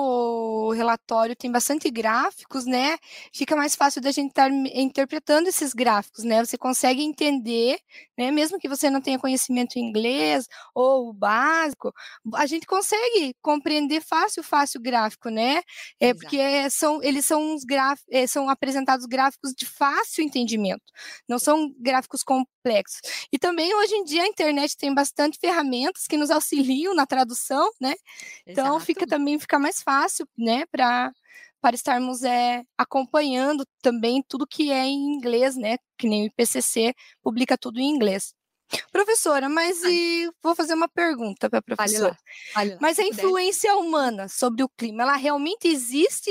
o 0.66 0.72
relatório 0.72 1.36
tem 1.36 1.48
bastante 1.48 1.88
gráficos, 1.88 2.66
né, 2.66 2.98
fica 3.32 3.54
mais 3.54 3.76
fácil 3.76 4.02
da 4.02 4.10
gente 4.10 4.30
estar 4.30 4.50
interpretando 4.50 5.48
esses 5.48 5.72
gráficos, 5.72 6.24
né, 6.24 6.44
você 6.44 6.58
consegue 6.58 7.02
entender, 7.04 7.78
né, 8.18 8.32
mesmo 8.32 8.58
que 8.58 8.68
você 8.68 8.90
não 8.90 9.00
tenha 9.00 9.16
conhecimento 9.16 9.76
em 9.76 9.88
inglês 9.88 10.48
ou 10.74 11.12
básico, 11.12 11.92
a 12.34 12.46
gente 12.46 12.66
consegue 12.66 13.32
compreender 13.40 14.00
fácil, 14.02 14.42
fácil 14.42 14.80
o 14.80 14.82
gráfico, 14.82 15.28
né, 15.28 15.60
é 16.00 16.08
Exato. 16.08 16.18
porque 16.18 16.70
são, 16.70 17.00
eles 17.04 17.24
são, 17.24 17.40
uns 17.40 17.62
graf, 17.62 18.00
é, 18.10 18.26
são 18.26 18.48
apresentados 18.48 19.06
gráficos 19.06 19.52
de 19.56 19.64
fácil 19.64 20.24
entendimento, 20.24 20.82
não 21.28 21.38
são 21.38 21.72
gráficos 21.78 22.24
complexos. 22.24 23.00
E 23.32 23.38
também, 23.38 23.72
hoje 23.76 23.94
em 23.94 24.02
dia, 24.02 24.24
a 24.24 24.26
internet 24.26 24.76
tem 24.76 24.92
bastante 24.92 25.38
ferramentas 25.38 26.08
que 26.08 26.16
nos 26.16 26.30
auxiliam 26.32 26.92
na 26.92 27.06
tradução, 27.06 27.70
né, 27.80 27.94
então 28.46 28.66
Exato. 28.66 28.80
fica 28.80 29.06
também 29.06 29.38
fica 29.38 29.58
mais 29.58 29.82
fácil, 29.82 30.28
né, 30.36 30.64
para 30.66 31.12
para 31.60 31.74
estarmos 31.74 32.22
é, 32.22 32.62
acompanhando 32.78 33.66
também 33.82 34.22
tudo 34.28 34.46
que 34.46 34.70
é 34.70 34.84
em 34.84 35.14
inglês, 35.16 35.56
né? 35.56 35.78
Que 35.98 36.06
nem 36.06 36.22
o 36.22 36.26
IPCC 36.26 36.94
publica 37.22 37.58
tudo 37.58 37.80
em 37.80 37.88
inglês. 37.88 38.32
Professora, 38.92 39.48
mas 39.48 39.82
e 39.82 40.30
vou 40.42 40.54
fazer 40.54 40.74
uma 40.74 40.88
pergunta 40.88 41.48
para 41.48 41.60
a 41.60 41.62
professora. 41.62 42.16
Vale 42.54 42.72
lá, 42.72 42.78
mas 42.80 42.98
a 42.98 43.04
influência 43.04 43.74
humana 43.76 44.28
sobre 44.28 44.62
o 44.62 44.68
clima, 44.68 45.02
ela 45.02 45.16
realmente 45.16 45.68
existe 45.68 46.30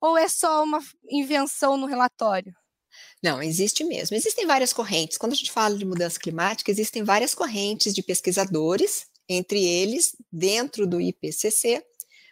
ou 0.00 0.16
é 0.18 0.28
só 0.28 0.64
uma 0.64 0.80
invenção 1.10 1.76
no 1.76 1.86
relatório? 1.86 2.52
Não, 3.22 3.42
existe 3.42 3.84
mesmo. 3.84 4.16
Existem 4.16 4.46
várias 4.46 4.72
correntes. 4.72 5.18
Quando 5.18 5.32
a 5.32 5.36
gente 5.36 5.52
fala 5.52 5.76
de 5.76 5.84
mudança 5.84 6.18
climática, 6.18 6.70
existem 6.70 7.04
várias 7.04 7.34
correntes 7.34 7.94
de 7.94 8.02
pesquisadores 8.02 9.06
entre 9.28 9.64
eles 9.64 10.14
dentro 10.30 10.86
do 10.86 11.00
IPCC, 11.00 11.84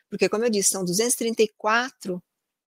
porque, 0.09 0.29
como 0.29 0.45
eu 0.45 0.51
disse, 0.51 0.71
são 0.71 0.85
234 0.85 2.23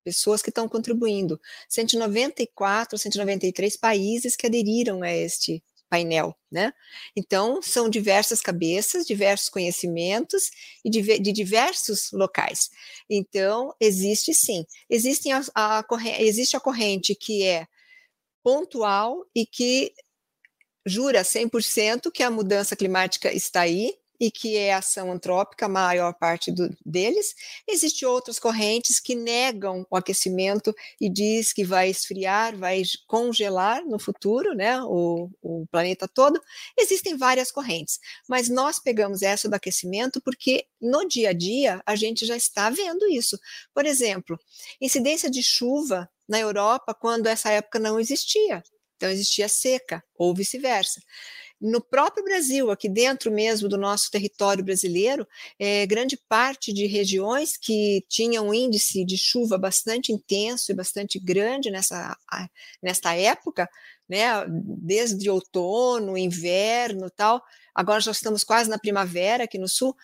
pessoas 0.03 0.43
que 0.43 0.51
estão 0.51 0.69
contribuindo, 0.69 1.41
194, 1.69 2.99
193 2.99 3.77
países 3.77 4.37
que 4.37 4.47
aderiram 4.47 5.03
a 5.03 5.13
este 5.13 5.63
painel, 5.89 6.37
né? 6.51 6.73
Então, 7.17 7.63
são 7.63 7.89
diversas 7.89 8.41
cabeças, 8.41 9.07
diversos 9.07 9.49
conhecimentos 9.49 10.51
e 10.85 10.91
de, 10.91 11.19
de 11.19 11.33
diversos 11.33 12.11
locais. 12.13 12.71
Então, 13.09 13.75
existe 13.81 14.35
sim. 14.35 14.67
Existem 14.91 15.33
a, 15.33 15.43
a, 15.55 15.85
existe 16.19 16.57
a 16.57 16.61
corrente 16.61 17.15
que 17.15 17.45
é 17.45 17.67
pontual 18.43 19.25
e 19.35 19.47
que 19.47 19.93
jura 20.85 21.23
100% 21.23 22.11
que 22.11 22.23
a 22.23 22.31
mudança 22.31 22.77
climática 22.77 23.33
está 23.33 23.63
aí, 23.63 23.95
e 24.21 24.31
que 24.31 24.57
é 24.57 24.73
ação 24.73 25.11
antrópica, 25.11 25.67
a 25.67 25.69
maior 25.69 26.15
parte 26.15 26.53
do, 26.53 26.69
deles. 26.85 27.35
Existem 27.69 28.07
outras 28.09 28.39
correntes 28.39 29.01
que 29.01 29.15
negam 29.15 29.87
o 29.91 29.97
aquecimento 29.97 30.75
e 31.01 31.11
diz 31.11 31.53
que 31.53 31.65
vai 31.65 31.91
esfriar, 31.91 32.57
vai 32.57 32.83
congelar 33.07 33.85
no 33.85 33.99
futuro, 33.99 34.55
né, 34.55 34.81
o, 34.83 35.31
o 35.43 35.67
planeta 35.71 36.07
todo. 36.07 36.41
Existem 36.79 37.17
várias 37.17 37.51
correntes, 37.51 37.99
mas 38.29 38.49
nós 38.49 38.79
pegamos 38.79 39.23
essa 39.23 39.49
do 39.49 39.55
aquecimento 39.55 40.21
porque 40.21 40.67
no 40.81 41.07
dia 41.07 41.31
a 41.31 41.33
dia 41.33 41.83
a 41.85 41.97
gente 41.97 42.25
já 42.27 42.37
está 42.37 42.71
vendo 42.71 43.07
isso. 43.09 43.39
Por 43.75 43.87
exemplo, 43.87 44.39
incidência 44.81 45.31
de 45.31 45.43
chuva 45.43 46.09
na 46.29 46.39
Europa 46.39 46.95
quando 46.95 47.27
essa 47.27 47.51
época 47.51 47.79
não 47.79 48.01
existia. 48.01 48.63
Então 48.97 49.11
existia 49.11 49.49
seca, 49.49 50.03
ou 50.17 50.35
vice-versa. 50.35 51.01
No 51.67 51.81
próprio 51.81 52.23
Brasil, 52.23 52.71
aqui 52.71 52.91
dentro 52.91 53.33
mesmo 53.33 53.71
do 53.71 53.79
nosso 53.79 54.11
território 54.11 54.63
brasileiro, 54.63 55.27
é, 55.59 55.87
grande 55.87 56.15
parte 56.29 56.75
de 56.75 56.87
regiões 56.87 57.57
que 57.57 58.05
tinham 58.07 58.49
um 58.49 58.53
índice 58.53 59.03
de 59.03 59.17
chuva 59.17 59.57
bastante 59.57 60.13
intenso 60.13 60.71
e 60.71 60.75
bastante 60.75 61.19
grande 61.19 61.71
nessa, 61.71 62.15
nesta 62.83 63.15
época, 63.15 63.67
né, 64.07 64.45
desde 64.47 65.31
outono, 65.31 66.19
inverno 66.19 67.09
tal, 67.09 67.43
agora 67.75 68.01
já 68.01 68.11
estamos 68.11 68.45
quase 68.45 68.69
na 68.69 68.79
primavera 68.79 69.45
aqui 69.45 69.57
no 69.57 69.67
sul, 69.67 69.97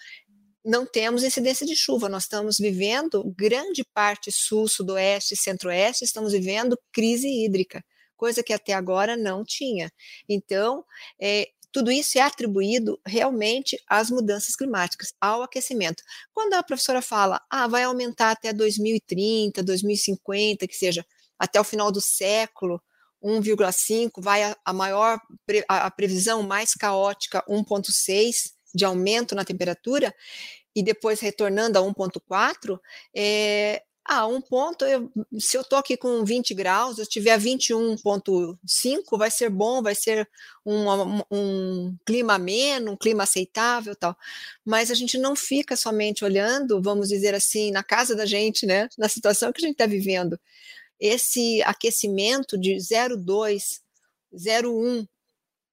não 0.65 0.87
temos 0.87 1.23
incidência 1.23 1.67
de 1.67 1.77
chuva, 1.77 2.09
nós 2.09 2.23
estamos 2.23 2.57
vivendo, 2.57 3.35
grande 3.37 3.85
parte 3.93 4.33
sul, 4.33 4.67
sudoeste, 4.67 5.37
centro-oeste, 5.37 6.07
estamos 6.07 6.33
vivendo 6.33 6.79
crise 6.91 7.29
hídrica 7.29 7.85
coisa 8.21 8.43
que 8.43 8.53
até 8.53 8.75
agora 8.75 9.17
não 9.17 9.43
tinha. 9.43 9.91
Então, 10.29 10.85
é, 11.19 11.49
tudo 11.73 11.91
isso 11.91 12.19
é 12.19 12.21
atribuído 12.21 13.01
realmente 13.07 13.79
às 13.89 14.11
mudanças 14.11 14.55
climáticas, 14.55 15.15
ao 15.19 15.43
aquecimento. 15.43 16.03
Quando 16.35 16.53
a 16.53 16.63
professora 16.63 17.01
fala, 17.01 17.41
ah, 17.49 17.67
vai 17.67 17.85
aumentar 17.85 18.33
até 18.33 18.53
2030, 18.53 19.63
2050, 19.63 20.69
que 20.69 20.75
seja 20.75 21.03
até 21.39 21.59
o 21.59 21.65
final 21.65 21.91
do 21.91 22.01
século, 22.01 22.83
1,5, 23.25 24.11
vai 24.19 24.43
a, 24.43 24.55
a 24.67 24.73
maior, 24.75 25.19
a, 25.67 25.87
a 25.87 25.91
previsão 25.91 26.43
mais 26.43 26.75
caótica, 26.75 27.43
1,6 27.49 28.53
de 28.75 28.85
aumento 28.85 29.35
na 29.35 29.47
temperatura, 29.47 30.15
e 30.77 30.83
depois 30.83 31.21
retornando 31.21 31.79
a 31.79 31.83
1,4, 31.83 32.79
é, 33.17 33.83
ah, 34.05 34.27
um 34.27 34.41
ponto, 34.41 34.85
eu, 34.85 35.11
se 35.39 35.57
eu 35.57 35.61
estou 35.61 35.79
aqui 35.79 35.97
com 35.97 36.25
20 36.25 36.55
graus, 36.55 36.99
eu 36.99 37.07
tiver 37.07 37.39
21,5, 37.39 39.19
vai 39.19 39.31
ser 39.31 39.51
bom, 39.51 39.83
vai 39.83 39.95
ser 39.95 40.29
um, 40.65 40.89
um, 40.91 41.23
um, 41.31 41.97
clima 42.07 42.35
ameno, 42.35 42.93
um 42.93 42.97
clima 42.97 43.23
aceitável 43.25 43.95
tal. 43.95 44.17
Mas 44.65 44.91
a 44.91 44.95
gente 44.95 45.19
não 45.19 45.37
fica 45.37 45.77
somente 45.77 46.25
olhando, 46.25 46.83
vamos 46.83 47.09
dizer 47.09 47.35
assim, 47.35 47.71
na 47.71 47.85
casa 47.85 48.17
da 48.17 48.27
gente, 48.27 48.67
né? 48.67 48.89
Na 48.99 49.09
situação 49.09 49.53
que 49.53 49.59
a 49.63 49.67
gente 49.67 49.75
está 49.75 49.87
vivendo. 49.87 50.41
Esse 50.99 51.63
aquecimento 51.63 52.59
de 52.59 52.77
0,2, 52.77 53.81
0,1 54.35 55.07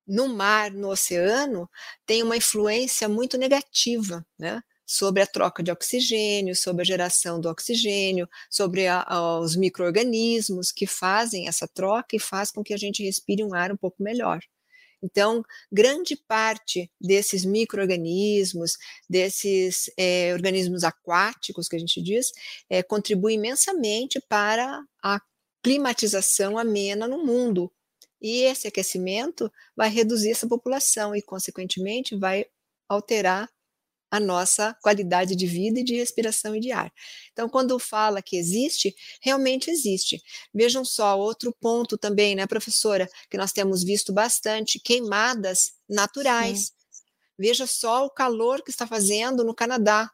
no 0.07 0.29
mar, 0.29 0.71
no 0.71 0.89
oceano, 0.89 1.69
tem 2.05 2.23
uma 2.23 2.37
influência 2.37 3.09
muito 3.09 3.37
negativa, 3.37 4.25
né? 4.39 4.61
Sobre 4.87 5.21
a 5.21 5.27
troca 5.27 5.61
de 5.61 5.69
oxigênio, 5.69 6.55
sobre 6.55 6.81
a 6.81 6.85
geração 6.85 7.41
do 7.41 7.49
oxigênio, 7.49 8.27
sobre 8.49 8.87
a, 8.87 9.05
os 9.39 9.57
micro-organismos 9.57 10.71
que 10.71 10.87
fazem 10.87 11.49
essa 11.49 11.67
troca 11.67 12.15
e 12.15 12.19
faz 12.19 12.49
com 12.51 12.63
que 12.63 12.73
a 12.73 12.77
gente 12.77 13.03
respire 13.03 13.43
um 13.43 13.53
ar 13.53 13.69
um 13.71 13.77
pouco 13.77 14.01
melhor. 14.01 14.39
Então, 15.03 15.43
grande 15.71 16.15
parte 16.27 16.89
desses 16.99 17.45
micro-organismos, 17.45 18.77
desses 19.09 19.91
é, 19.97 20.33
organismos 20.33 20.83
aquáticos 20.83 21.67
que 21.67 21.75
a 21.75 21.79
gente 21.79 22.01
diz, 22.01 22.31
é, 22.69 22.81
contribui 22.81 23.33
imensamente 23.33 24.19
para 24.27 24.81
a 25.03 25.19
climatização 25.61 26.57
amena 26.57 27.07
no 27.07 27.23
mundo. 27.23 27.71
E 28.19 28.41
esse 28.43 28.67
aquecimento 28.67 29.51
vai 29.75 29.89
reduzir 29.89 30.31
essa 30.31 30.47
população 30.47 31.15
e, 31.15 31.21
consequentemente, 31.21 32.17
vai 32.17 32.45
alterar 32.89 33.47
a 34.09 34.19
nossa 34.19 34.73
qualidade 34.81 35.35
de 35.35 35.45
vida 35.45 35.79
e 35.79 35.83
de 35.83 35.95
respiração 35.95 36.55
e 36.55 36.59
de 36.59 36.71
ar. 36.71 36.91
Então, 37.33 37.49
quando 37.49 37.77
fala 37.77 38.21
que 38.21 38.37
existe, 38.37 38.95
realmente 39.21 39.69
existe. 39.69 40.21
Vejam 40.53 40.85
só, 40.85 41.19
outro 41.19 41.53
ponto 41.59 41.97
também, 41.97 42.35
né, 42.35 42.47
professora, 42.47 43.09
que 43.29 43.37
nós 43.37 43.51
temos 43.51 43.83
visto 43.83 44.13
bastante, 44.13 44.79
queimadas 44.79 45.73
naturais. 45.89 46.59
Sim. 46.59 46.71
Veja 47.37 47.67
só 47.67 48.05
o 48.05 48.09
calor 48.09 48.63
que 48.63 48.71
está 48.71 48.87
fazendo 48.87 49.43
no 49.43 49.53
Canadá, 49.53 50.09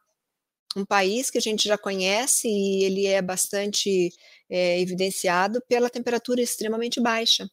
um 0.75 0.85
país 0.85 1.29
que 1.29 1.37
a 1.37 1.41
gente 1.41 1.67
já 1.67 1.77
conhece 1.77 2.47
e 2.47 2.83
ele 2.83 3.05
é 3.05 3.21
bastante 3.21 4.11
é, 4.49 4.79
evidenciado 4.79 5.61
pela 5.67 5.89
temperatura 5.89 6.41
extremamente 6.41 6.99
baixa. 6.99 7.47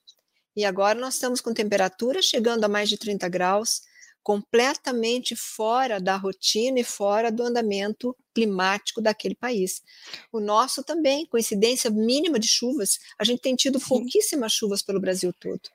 E 0.57 0.65
agora 0.65 0.99
nós 0.99 1.15
estamos 1.15 1.41
com 1.41 1.55
temperatura 1.55 2.21
chegando 2.23 2.65
a 2.65 2.69
mais 2.69 2.89
de 2.89 2.97
30 2.97 3.29
graus, 3.29 3.83
completamente 4.23 5.35
fora 5.35 6.01
da 6.01 6.17
rotina 6.17 6.81
e 6.81 6.85
fora 6.85 7.31
do 7.31 7.43
andamento 7.43 8.17
climático 8.35 9.01
daquele 9.01 9.35
país. 9.35 9.83
O 10.33 10.41
nosso 10.41 10.85
também, 10.85 11.27
coincidência 11.27 11.91
mínima 11.91 12.39
de 12.39 12.49
chuvas, 12.49 12.99
a 13.19 13.25
gente 13.25 13.41
tem 13.41 13.55
tido 13.55 13.81
pouquíssimas 13.81 14.53
chuvas 14.53 14.83
pelo 14.83 15.01
Brasil 15.01 15.33
todo. 15.33 15.69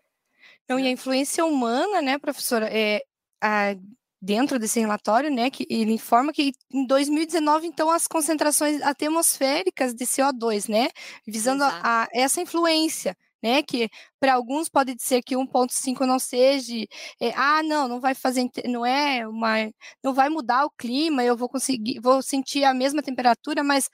Então, 0.64 0.80
e 0.80 0.88
a 0.88 0.92
influência 0.92 1.46
humana, 1.46 2.02
né, 2.02 2.18
professora, 2.18 2.68
é, 2.72 3.04
a, 3.42 3.76
dentro 4.22 4.58
desse 4.58 4.80
relatório, 4.80 5.30
né, 5.30 5.50
que 5.50 5.66
ele 5.70 5.94
informa 5.94 6.34
que 6.34 6.54
em 6.72 6.86
2019, 6.88 7.68
então, 7.68 7.90
as 7.92 8.08
concentrações 8.08 8.82
atmosféricas 8.82 9.94
de 9.94 10.06
CO2, 10.06 10.68
né, 10.68 10.90
visando 11.28 11.64
a, 11.64 11.82
a, 11.84 12.08
essa 12.14 12.42
influência 12.42 13.16
né? 13.46 13.62
Que 13.62 13.90
para 14.20 14.34
alguns 14.34 14.68
pode 14.68 14.96
ser 15.00 15.22
que 15.22 15.36
1.5 15.36 16.06
não 16.08 16.18
seja, 16.18 16.74
é, 17.22 17.32
ah, 17.36 17.62
não, 17.62 17.88
não 17.88 18.02
vai 18.02 18.16
fazer, 18.16 18.50
não 18.68 18.84
é 18.84 19.28
uma, 19.28 19.72
não 20.04 20.16
vai 20.16 20.30
mudar 20.30 20.66
o 20.66 20.72
clima, 20.72 21.24
eu 21.24 21.38
vou 21.38 21.48
conseguir, 21.48 22.00
vou 22.00 22.24
sentir 22.24 22.64
a 22.64 22.74
mesma 22.74 23.04
temperatura, 23.04 23.64
mas 23.64 23.88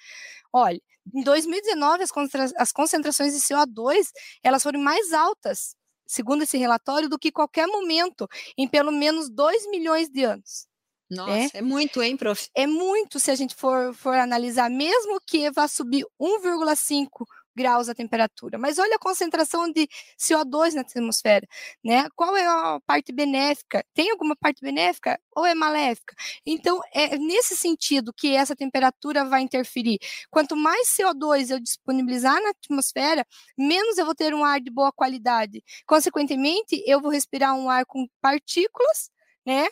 olha, 0.54 0.80
em 1.14 1.22
2019 1.22 2.04
as, 2.04 2.12
concentra 2.12 2.50
as 2.58 2.72
concentrações 2.72 3.34
de 3.34 3.40
CO2 3.42 4.08
elas 4.42 4.64
foram 4.64 4.80
mais 4.80 5.12
altas, 5.12 5.76
segundo 6.08 6.44
esse 6.44 6.58
relatório, 6.58 7.10
do 7.10 7.20
que 7.20 7.32
qualquer 7.32 7.68
momento 7.68 8.28
em 8.58 8.70
pelo 8.70 8.92
menos 8.92 9.30
2 9.30 9.70
milhões 9.70 10.10
de 10.10 10.24
anos. 10.24 10.66
Nossa, 11.10 11.58
é, 11.58 11.60
é 11.60 11.62
muito, 11.62 12.02
hein, 12.02 12.16
prof? 12.16 12.48
É 12.56 12.66
muito 12.66 13.20
se 13.20 13.30
a 13.30 13.36
gente 13.36 13.54
for, 13.54 13.94
for 13.94 14.16
analisar, 14.16 14.70
mesmo 14.70 15.20
que 15.28 15.52
vá 15.52 15.68
subir 15.68 16.06
1,5 16.18 17.26
graus 17.56 17.90
a 17.90 17.96
temperatura. 17.96 18.58
Mas 18.58 18.78
olha 18.80 18.96
a 18.96 19.00
concentração 19.00 19.72
de 19.72 19.88
CO2 20.20 20.74
na 20.74 20.82
atmosfera, 20.82 21.48
né? 21.84 22.08
Qual 22.16 22.36
é 22.36 22.46
a 22.46 22.80
parte 22.86 23.12
benéfica? 23.12 23.84
Tem 23.94 24.12
alguma 24.12 24.36
parte 24.36 24.62
benéfica 24.62 25.20
ou 25.36 25.46
é 25.46 25.54
maléfica? 25.56 26.16
Então, 26.46 26.80
é 26.94 27.18
nesse 27.18 27.56
sentido 27.56 28.14
que 28.16 28.36
essa 28.36 28.56
temperatura 28.56 29.26
vai 29.26 29.42
interferir. 29.42 30.00
Quanto 30.30 30.56
mais 30.56 30.90
CO2 30.90 31.50
eu 31.52 31.60
disponibilizar 31.60 32.42
na 32.42 32.50
atmosfera, 32.52 33.26
menos 33.58 33.98
eu 33.98 34.06
vou 34.06 34.16
ter 34.16 34.34
um 34.34 34.44
ar 34.46 34.60
de 34.62 34.72
boa 34.72 34.92
qualidade. 34.92 35.64
Consequentemente, 35.86 36.82
eu 36.86 37.02
vou 37.02 37.12
respirar 37.12 37.54
um 37.56 37.70
ar 37.70 37.86
com 37.86 38.08
partículas, 38.22 39.10
né? 39.46 39.68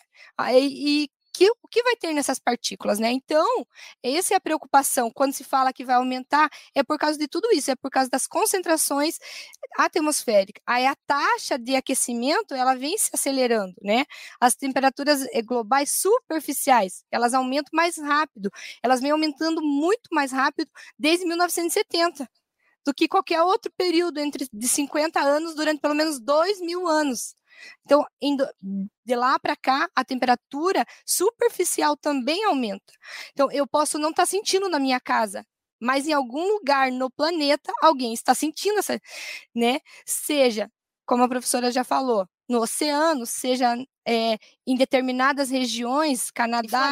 E, 0.54 1.10
que, 1.40 1.50
o 1.64 1.68
que 1.70 1.82
vai 1.84 1.96
ter 1.96 2.14
nessas 2.14 2.38
partículas, 2.38 3.00
né? 3.00 3.12
Então, 3.12 3.66
essa 4.04 4.34
é 4.34 4.38
a 4.38 4.42
preocupação. 4.42 5.10
Quando 5.10 5.32
se 5.34 5.46
fala 5.46 5.72
que 5.72 5.86
vai 5.86 5.96
aumentar, 5.96 6.50
é 6.76 6.84
por 6.84 6.98
causa 7.00 7.18
de 7.18 7.30
tudo 7.30 7.50
isso, 7.54 7.72
é 7.72 7.76
por 7.78 7.90
causa 7.90 8.10
das 8.10 8.28
concentrações 8.28 9.18
atmosféricas. 9.78 10.62
Aí 10.68 10.86
a 10.86 10.96
taxa 11.08 11.58
de 11.58 11.78
aquecimento, 11.78 12.54
ela 12.54 12.76
vem 12.76 12.98
se 12.98 13.12
acelerando, 13.14 13.74
né? 13.82 14.04
As 14.42 14.54
temperaturas 14.56 15.26
eh, 15.32 15.42
globais 15.42 15.92
superficiais, 16.02 17.06
elas 17.10 17.34
aumentam 17.34 17.72
mais 17.74 17.98
rápido, 17.98 18.52
elas 18.84 19.00
vêm 19.00 19.12
aumentando 19.12 19.62
muito 19.62 20.10
mais 20.12 20.34
rápido 20.34 20.70
desde 20.98 21.26
1970 21.26 22.30
do 22.86 22.94
que 22.94 23.08
qualquer 23.08 23.42
outro 23.44 23.72
período 23.78 24.20
entre 24.20 24.48
de 24.52 24.68
50 24.68 25.22
anos 25.22 25.56
durante 25.56 25.80
pelo 25.80 25.96
menos 25.96 26.20
2 26.20 26.60
mil 26.62 26.88
anos. 26.88 27.36
Então, 27.86 28.06
indo 28.22 28.48
de 29.06 29.16
lá 29.16 29.40
para 29.40 29.56
cá, 29.56 29.90
a 29.96 30.04
temperatura 30.04 30.86
superficial 31.06 31.98
também 31.98 32.44
aumenta. 32.46 32.94
Então, 33.32 33.52
eu 33.52 33.68
posso 33.68 33.98
não 33.98 34.10
estar 34.12 34.24
tá 34.24 34.28
sentindo 34.28 34.70
na 34.70 34.80
minha 34.80 35.00
casa, 35.00 35.46
mas 35.80 36.08
em 36.08 36.14
algum 36.14 36.54
lugar 36.54 36.92
no 36.92 37.10
planeta 37.10 37.72
alguém 37.82 38.14
está 38.14 38.34
sentindo 38.36 38.80
essa, 38.80 39.00
né? 39.56 39.80
Seja, 40.06 40.70
como 41.06 41.24
a 41.24 41.30
professora 41.30 41.72
já 41.72 41.84
falou, 41.84 42.28
no 42.50 42.62
oceano, 42.62 43.26
seja 43.28 43.76
é, 44.06 44.40
em 44.66 44.76
determinadas 44.76 45.52
regiões, 45.52 46.32
Canadá, 46.32 46.90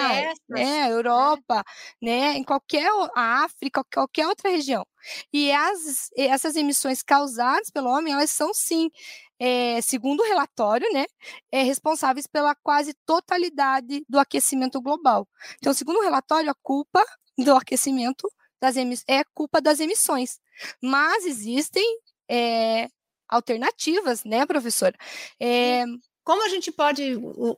né, 0.47 0.91
Europa, 0.91 1.63
né, 1.99 2.37
em 2.37 2.43
qualquer 2.43 2.87
a 3.15 3.43
África, 3.43 3.83
qualquer 3.91 4.27
outra 4.27 4.51
região. 4.51 4.85
E 5.33 5.51
as, 5.51 6.09
essas 6.15 6.55
emissões 6.55 7.01
causadas 7.01 7.71
pelo 7.71 7.89
homem, 7.89 8.13
elas 8.13 8.29
são 8.29 8.53
sim 8.53 8.91
é, 9.39 9.81
segundo 9.81 10.21
o 10.21 10.27
relatório, 10.27 10.91
né, 10.91 11.05
é, 11.51 11.63
responsáveis 11.63 12.27
pela 12.27 12.55
quase 12.55 12.93
totalidade 13.05 14.03
do 14.09 14.19
aquecimento 14.19 14.81
global. 14.81 15.27
Então, 15.57 15.73
segundo 15.73 15.97
o 15.97 16.03
relatório, 16.03 16.49
a 16.49 16.55
culpa 16.61 17.03
do 17.37 17.55
aquecimento 17.55 18.27
das 18.59 18.75
é 19.07 19.23
culpa 19.33 19.61
das 19.61 19.79
emissões. 19.79 20.39
Mas 20.81 21.25
existem 21.25 21.85
é, 22.29 22.87
alternativas, 23.29 24.23
né, 24.23 24.45
professora? 24.45 24.95
É, 25.39 25.85
como 26.23 26.43
a 26.43 26.49
gente 26.49 26.71
pode, 26.71 27.15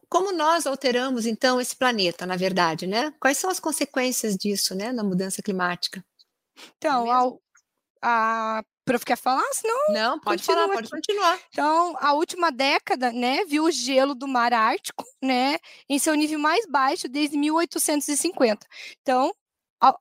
como 0.07 0.31
nós 0.31 0.67
alteramos 0.67 1.25
então 1.25 1.59
esse 1.59 1.75
planeta, 1.75 2.25
na 2.25 2.35
verdade, 2.35 2.85
né? 2.85 3.11
Quais 3.19 3.37
são 3.37 3.49
as 3.49 3.59
consequências 3.59 4.35
disso, 4.35 4.75
né, 4.75 4.91
na 4.91 5.03
mudança 5.03 5.41
climática? 5.41 6.05
Então, 6.77 7.07
é 7.07 7.39
a, 8.01 8.59
a 8.59 8.63
prof 8.85 9.05
quer 9.05 9.17
falar? 9.17 9.45
Senão 9.53 9.77
Não, 9.89 10.19
pode 10.19 10.43
falar, 10.43 10.67
pode 10.67 10.89
continuar. 10.89 11.39
Então, 11.49 11.95
a 11.99 12.13
última 12.13 12.51
década, 12.51 13.11
né, 13.11 13.45
viu 13.45 13.65
o 13.65 13.71
gelo 13.71 14.15
do 14.15 14.27
mar 14.27 14.53
Ártico, 14.53 15.03
né, 15.21 15.57
em 15.87 15.99
seu 15.99 16.15
nível 16.15 16.39
mais 16.39 16.65
baixo 16.65 17.07
desde 17.07 17.37
1850. 17.37 18.65
Então, 19.01 19.33
a, 19.81 19.95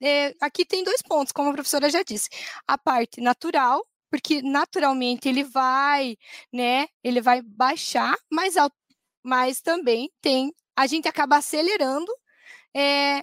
é, 0.00 0.34
aqui 0.40 0.64
tem 0.64 0.82
dois 0.84 1.02
pontos, 1.02 1.32
como 1.32 1.50
a 1.50 1.52
professora 1.52 1.90
já 1.90 2.02
disse. 2.02 2.28
A 2.66 2.78
parte 2.78 3.20
natural, 3.20 3.86
porque 4.10 4.42
naturalmente 4.42 5.28
ele 5.28 5.44
vai, 5.44 6.16
né, 6.52 6.86
ele 7.02 7.20
vai 7.20 7.42
baixar, 7.42 8.16
mas, 8.30 8.54
mas 9.22 9.60
também 9.60 10.10
tem, 10.20 10.52
a 10.76 10.86
gente 10.86 11.08
acaba 11.08 11.36
acelerando 11.36 12.12
é, 12.74 13.22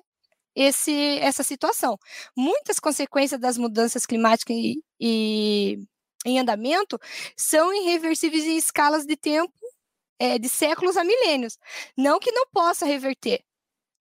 esse, 0.60 1.18
essa 1.20 1.42
situação. 1.44 1.98
Muitas 2.36 2.80
consequências 2.80 3.40
das 3.40 3.58
mudanças 3.58 4.06
climáticas 4.06 4.56
e, 4.58 4.84
e 5.00 5.80
em 6.26 6.38
andamento 6.40 7.00
são 7.38 7.74
irreversíveis 7.74 8.44
em 8.46 8.58
escalas 8.58 9.06
de 9.06 9.16
tempo 9.16 9.54
é, 10.20 10.38
de 10.38 10.50
séculos 10.50 10.98
a 10.98 11.04
milênios. 11.04 11.58
Não 11.98 12.20
que 12.20 12.32
não 12.32 12.46
possa 12.52 12.86
reverter, 12.86 13.42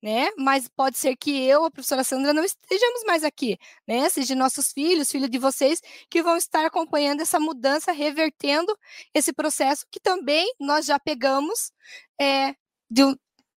né? 0.02 0.30
Mas 0.36 0.68
pode 0.68 0.98
ser 0.98 1.16
que 1.16 1.30
eu, 1.46 1.64
a 1.64 1.70
professora 1.70 2.04
Sandra, 2.04 2.32
não 2.32 2.44
estejamos 2.44 3.04
mais 3.06 3.24
aqui, 3.24 3.56
né? 3.86 4.08
Seja 4.10 4.34
nossos 4.34 4.72
filhos, 4.72 5.10
filhos 5.12 5.30
de 5.30 5.38
vocês, 5.38 5.80
que 6.10 6.22
vão 6.22 6.36
estar 6.36 6.64
acompanhando 6.66 7.20
essa 7.20 7.38
mudança, 7.40 7.92
revertendo 7.92 8.76
esse 9.14 9.32
processo 9.32 9.86
que 9.92 10.00
também 10.00 10.52
nós 10.60 10.86
já 10.86 10.98
pegamos 10.98 11.72
é, 12.20 12.54
de, 12.90 13.02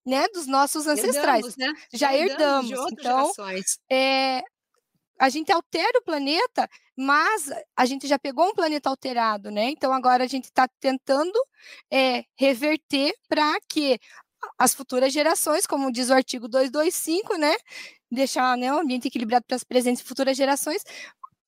né, 0.05 0.27
dos 0.29 0.47
nossos 0.47 0.87
ancestrais. 0.87 1.45
Herdamos, 1.45 1.57
né? 1.57 1.73
Já, 1.93 2.15
herdamos. 2.15 2.71
herdamos. 2.71 2.91
então, 2.91 3.31
é, 3.89 4.43
a 5.19 5.29
gente 5.29 5.51
altera 5.51 5.99
o 5.99 6.03
planeta, 6.03 6.67
mas 6.97 7.51
a 7.75 7.85
gente 7.85 8.07
já 8.07 8.17
pegou 8.17 8.47
um 8.47 8.55
planeta 8.55 8.89
alterado, 8.89 9.51
né? 9.51 9.69
Então 9.69 9.93
agora 9.93 10.23
a 10.23 10.27
gente 10.27 10.45
está 10.45 10.67
tentando 10.79 11.39
é, 11.91 12.23
reverter 12.35 13.13
para 13.29 13.59
que 13.69 13.99
as 14.57 14.73
futuras 14.73 15.13
gerações, 15.13 15.67
como 15.67 15.91
diz 15.91 16.09
o 16.09 16.13
artigo 16.13 16.47
225, 16.47 17.37
né? 17.37 17.55
Deixar 18.11 18.57
né, 18.57 18.73
o 18.73 18.79
ambiente 18.79 19.07
equilibrado 19.07 19.45
para 19.47 19.55
as 19.55 19.63
presentes 19.63 20.01
e 20.01 20.05
futuras 20.05 20.35
gerações, 20.35 20.83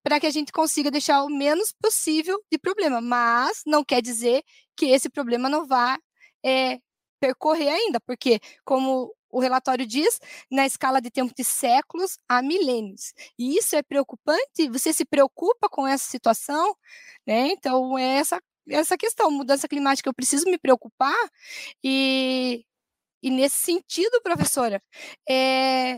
para 0.04 0.20
que 0.20 0.28
a 0.28 0.32
gente 0.32 0.52
consiga 0.52 0.92
deixar 0.92 1.24
o 1.24 1.30
menos 1.30 1.74
possível 1.82 2.39
de 2.52 2.60
problema. 2.60 3.02
Mas 3.02 3.63
não 3.66 3.84
quer 3.84 4.02
dizer 4.02 4.44
que 4.76 4.86
esse 4.88 5.10
problema 5.10 5.50
não 5.50 5.66
vá 5.66 5.98
é, 6.46 6.80
percorrer 7.23 7.69
ainda, 7.69 8.01
porque, 8.01 8.41
como 8.65 9.15
o 9.29 9.39
relatório 9.39 9.86
diz, 9.86 10.19
na 10.51 10.65
escala 10.65 11.01
de 11.01 11.09
tempo 11.09 11.33
de 11.36 11.43
séculos 11.43 12.17
a 12.27 12.41
milênios. 12.41 13.13
E 13.39 13.57
isso 13.57 13.77
é 13.77 13.81
preocupante? 13.81 14.69
Você 14.69 14.91
se 14.91 15.05
preocupa 15.05 15.69
com 15.69 15.88
essa 15.88 16.03
situação? 16.03 16.75
Né? 17.25 17.47
Então, 17.47 17.97
é 17.97 18.17
essa, 18.17 18.41
essa 18.69 18.97
questão, 18.97 19.31
mudança 19.31 19.69
climática, 19.69 20.09
eu 20.09 20.13
preciso 20.13 20.45
me 20.49 20.57
preocupar 20.57 21.15
e 21.83 22.65
e 23.25 23.29
nesse 23.29 23.55
sentido, 23.55 24.21
professora, 24.21 24.81
é, 25.29 25.97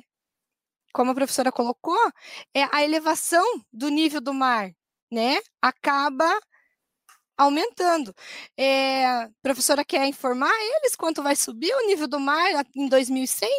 como 0.93 1.09
a 1.09 1.15
professora 1.15 1.51
colocou, 1.51 1.97
é 2.53 2.63
a 2.71 2.83
elevação 2.83 3.43
do 3.73 3.89
nível 3.89 4.21
do 4.21 4.31
mar, 4.31 4.71
né, 5.11 5.39
acaba 5.59 6.39
aumentando. 7.37 8.13
É, 8.57 9.05
a 9.05 9.29
professora 9.41 9.83
quer 9.83 10.05
informar 10.07 10.53
eles 10.77 10.95
quanto 10.95 11.23
vai 11.23 11.35
subir 11.35 11.73
o 11.73 11.87
nível 11.87 12.07
do 12.07 12.19
mar 12.19 12.65
em 12.75 12.87
2100? 12.87 13.49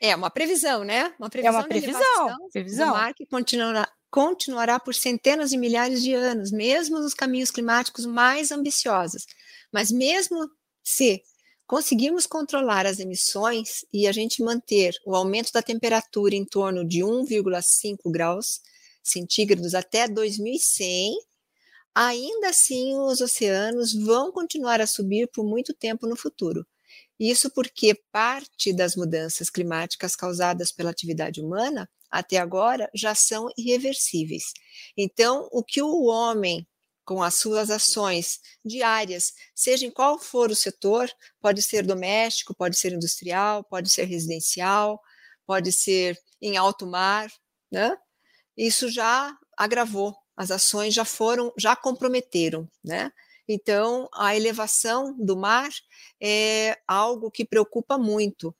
É 0.00 0.14
uma 0.14 0.30
previsão, 0.30 0.84
né? 0.84 1.14
Uma 1.18 1.30
previsão. 1.30 1.54
É 1.54 1.58
uma 1.58 1.68
previsão. 1.68 2.48
previsão. 2.52 2.88
Do 2.88 2.94
mar 2.94 3.14
que 3.14 3.26
continuará, 3.26 3.88
continuará 4.10 4.78
por 4.78 4.94
centenas 4.94 5.50
de 5.50 5.56
milhares 5.56 6.02
de 6.02 6.12
anos, 6.12 6.50
mesmo 6.50 6.98
nos 6.98 7.14
caminhos 7.14 7.50
climáticos 7.50 8.04
mais 8.04 8.50
ambiciosos. 8.50 9.24
Mas 9.72 9.90
mesmo 9.90 10.48
se 10.82 11.22
conseguirmos 11.66 12.26
controlar 12.26 12.84
as 12.84 12.98
emissões 12.98 13.84
e 13.92 14.06
a 14.08 14.12
gente 14.12 14.42
manter 14.42 14.92
o 15.06 15.14
aumento 15.14 15.52
da 15.52 15.62
temperatura 15.62 16.34
em 16.34 16.44
torno 16.44 16.84
de 16.84 16.98
1,5 17.00 18.10
graus 18.10 18.60
centígrados 19.02 19.74
até 19.74 20.08
2100, 20.08 21.14
ainda 21.94 22.48
assim 22.50 22.96
os 22.98 23.20
oceanos 23.20 23.92
vão 23.92 24.32
continuar 24.32 24.80
a 24.80 24.86
subir 24.86 25.28
por 25.32 25.44
muito 25.44 25.74
tempo 25.74 26.06
no 26.06 26.16
futuro. 26.16 26.66
Isso 27.18 27.50
porque 27.50 27.94
parte 28.10 28.72
das 28.72 28.96
mudanças 28.96 29.50
climáticas 29.50 30.16
causadas 30.16 30.72
pela 30.72 30.90
atividade 30.90 31.40
humana 31.40 31.88
até 32.10 32.38
agora 32.38 32.90
já 32.94 33.14
são 33.14 33.48
irreversíveis. 33.56 34.52
Então, 34.96 35.48
o 35.52 35.62
que 35.62 35.82
o 35.82 36.04
homem 36.04 36.66
com 37.04 37.22
as 37.24 37.34
suas 37.34 37.70
ações 37.70 38.38
diárias, 38.64 39.32
seja 39.52 39.84
em 39.84 39.90
qual 39.90 40.16
for 40.16 40.48
o 40.48 40.54
setor, 40.54 41.10
pode 41.40 41.60
ser 41.60 41.84
doméstico, 41.84 42.54
pode 42.54 42.76
ser 42.78 42.92
industrial, 42.92 43.64
pode 43.64 43.90
ser 43.90 44.04
residencial, 44.04 45.00
pode 45.44 45.72
ser 45.72 46.16
em 46.40 46.56
alto 46.56 46.86
mar, 46.86 47.28
né? 47.70 47.96
Isso 48.56 48.88
já 48.88 49.36
agravou, 49.58 50.14
as 50.40 50.50
ações 50.50 50.94
já 50.94 51.04
foram, 51.04 51.52
já 51.54 51.76
comprometeram, 51.76 52.66
né? 52.82 53.12
Então, 53.46 54.08
a 54.14 54.34
elevação 54.34 55.14
do 55.18 55.36
mar 55.36 55.68
é 56.18 56.78
algo 56.88 57.30
que 57.30 57.44
preocupa 57.44 57.98
muito, 57.98 58.56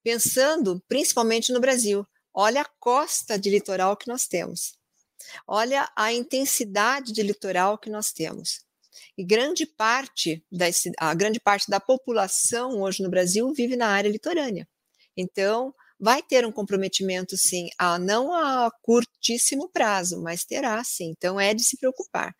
pensando 0.00 0.80
principalmente 0.86 1.52
no 1.52 1.58
Brasil. 1.58 2.06
Olha 2.32 2.60
a 2.60 2.70
costa 2.78 3.36
de 3.36 3.50
litoral 3.50 3.96
que 3.96 4.06
nós 4.06 4.28
temos. 4.28 4.78
Olha 5.44 5.90
a 5.96 6.12
intensidade 6.12 7.12
de 7.12 7.20
litoral 7.20 7.78
que 7.78 7.90
nós 7.90 8.12
temos. 8.12 8.64
E 9.18 9.24
grande 9.24 9.66
parte 9.66 10.40
da, 10.52 10.66
a 10.98 11.14
grande 11.14 11.40
parte 11.40 11.68
da 11.68 11.80
população 11.80 12.80
hoje 12.80 13.02
no 13.02 13.10
Brasil 13.10 13.52
vive 13.52 13.74
na 13.74 13.88
área 13.88 14.08
litorânea. 14.08 14.68
Então, 15.16 15.74
vai 15.98 16.22
ter 16.22 16.46
um 16.46 16.52
comprometimento, 16.52 17.36
sim, 17.36 17.68
a, 17.78 17.98
não 17.98 18.32
a 18.32 18.70
curtíssimo 18.82 19.68
prazo, 19.70 20.20
mas 20.22 20.44
terá, 20.44 20.82
sim. 20.84 21.14
Então, 21.16 21.40
é 21.40 21.54
de 21.54 21.62
se 21.64 21.76
preocupar. 21.76 22.34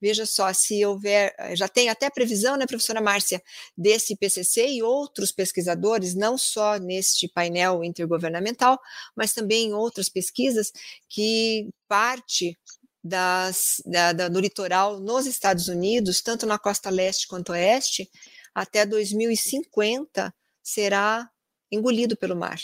Veja 0.00 0.24
só, 0.26 0.52
se 0.52 0.84
houver, 0.84 1.34
eh, 1.38 1.56
já 1.56 1.66
tem 1.68 1.88
até 1.88 2.08
previsão, 2.08 2.56
né, 2.56 2.66
professora 2.66 3.00
Márcia, 3.00 3.42
desse 3.76 4.12
IPCC 4.12 4.68
e 4.68 4.82
outros 4.82 5.32
pesquisadores, 5.32 6.14
não 6.14 6.38
só 6.38 6.78
neste 6.78 7.28
painel 7.28 7.82
intergovernamental, 7.82 8.78
mas 9.16 9.32
também 9.32 9.68
em 9.68 9.74
outras 9.74 10.08
pesquisas, 10.08 10.72
que 11.08 11.68
parte 11.88 12.56
das, 13.02 13.82
da, 13.84 14.12
da, 14.12 14.28
do 14.28 14.40
litoral 14.40 15.00
nos 15.00 15.26
Estados 15.26 15.68
Unidos, 15.68 16.20
tanto 16.22 16.46
na 16.46 16.58
costa 16.58 16.90
leste 16.90 17.26
quanto 17.26 17.52
oeste, 17.52 18.08
até 18.54 18.86
2050 18.86 20.32
será 20.62 21.28
engolido 21.72 22.16
pelo 22.16 22.36
mar. 22.36 22.58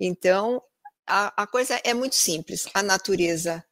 Então, 0.00 0.62
a, 1.06 1.42
a 1.42 1.46
coisa 1.46 1.80
é 1.84 1.94
muito 1.94 2.14
simples. 2.14 2.68
A 2.74 2.82
natureza 2.82 3.64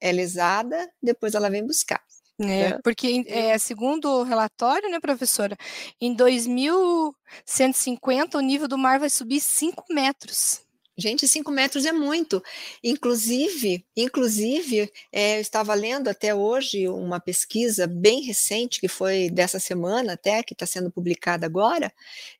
é 0.00 0.12
lesada, 0.12 0.90
depois 1.02 1.34
ela 1.34 1.50
vem 1.50 1.66
buscar. 1.66 2.02
É, 2.42 2.78
porque, 2.82 3.22
é, 3.26 3.58
segundo 3.58 4.06
o 4.06 4.22
relatório, 4.22 4.88
né, 4.88 4.98
professora, 4.98 5.54
em 6.00 6.14
2150 6.14 8.38
o 8.38 8.40
nível 8.40 8.66
do 8.66 8.78
mar 8.78 8.98
vai 8.98 9.10
subir 9.10 9.40
5 9.40 9.84
metros. 9.90 10.62
Gente, 11.00 11.26
5 11.26 11.50
metros 11.50 11.86
é 11.86 11.92
muito. 11.92 12.42
Inclusive, 12.84 13.86
inclusive, 13.96 14.92
é, 15.10 15.38
eu 15.38 15.40
estava 15.40 15.72
lendo 15.72 16.08
até 16.08 16.34
hoje 16.34 16.86
uma 16.88 17.18
pesquisa 17.18 17.86
bem 17.86 18.20
recente, 18.20 18.80
que 18.80 18.88
foi 18.88 19.30
dessa 19.30 19.58
semana 19.58 20.12
até, 20.12 20.42
que 20.42 20.52
está 20.52 20.66
sendo 20.66 20.90
publicada 20.90 21.46
agora, 21.46 21.90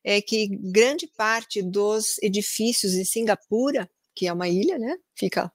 é 0.03 0.21
que 0.21 0.47
grande 0.47 1.07
parte 1.07 1.61
dos 1.63 2.19
edifícios 2.21 2.93
em 2.93 3.03
Singapura, 3.03 3.89
que 4.13 4.27
é 4.27 4.33
uma 4.33 4.47
ilha, 4.47 4.77
né? 4.77 4.95
Fica 5.15 5.51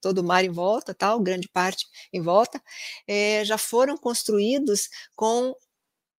todo 0.00 0.18
o 0.18 0.24
mar 0.24 0.44
em 0.44 0.50
volta, 0.50 0.94
tal, 0.94 1.20
grande 1.20 1.48
parte 1.48 1.86
em 2.12 2.20
volta, 2.20 2.62
é, 3.06 3.44
já 3.44 3.58
foram 3.58 3.96
construídos 3.96 4.88
com 5.14 5.54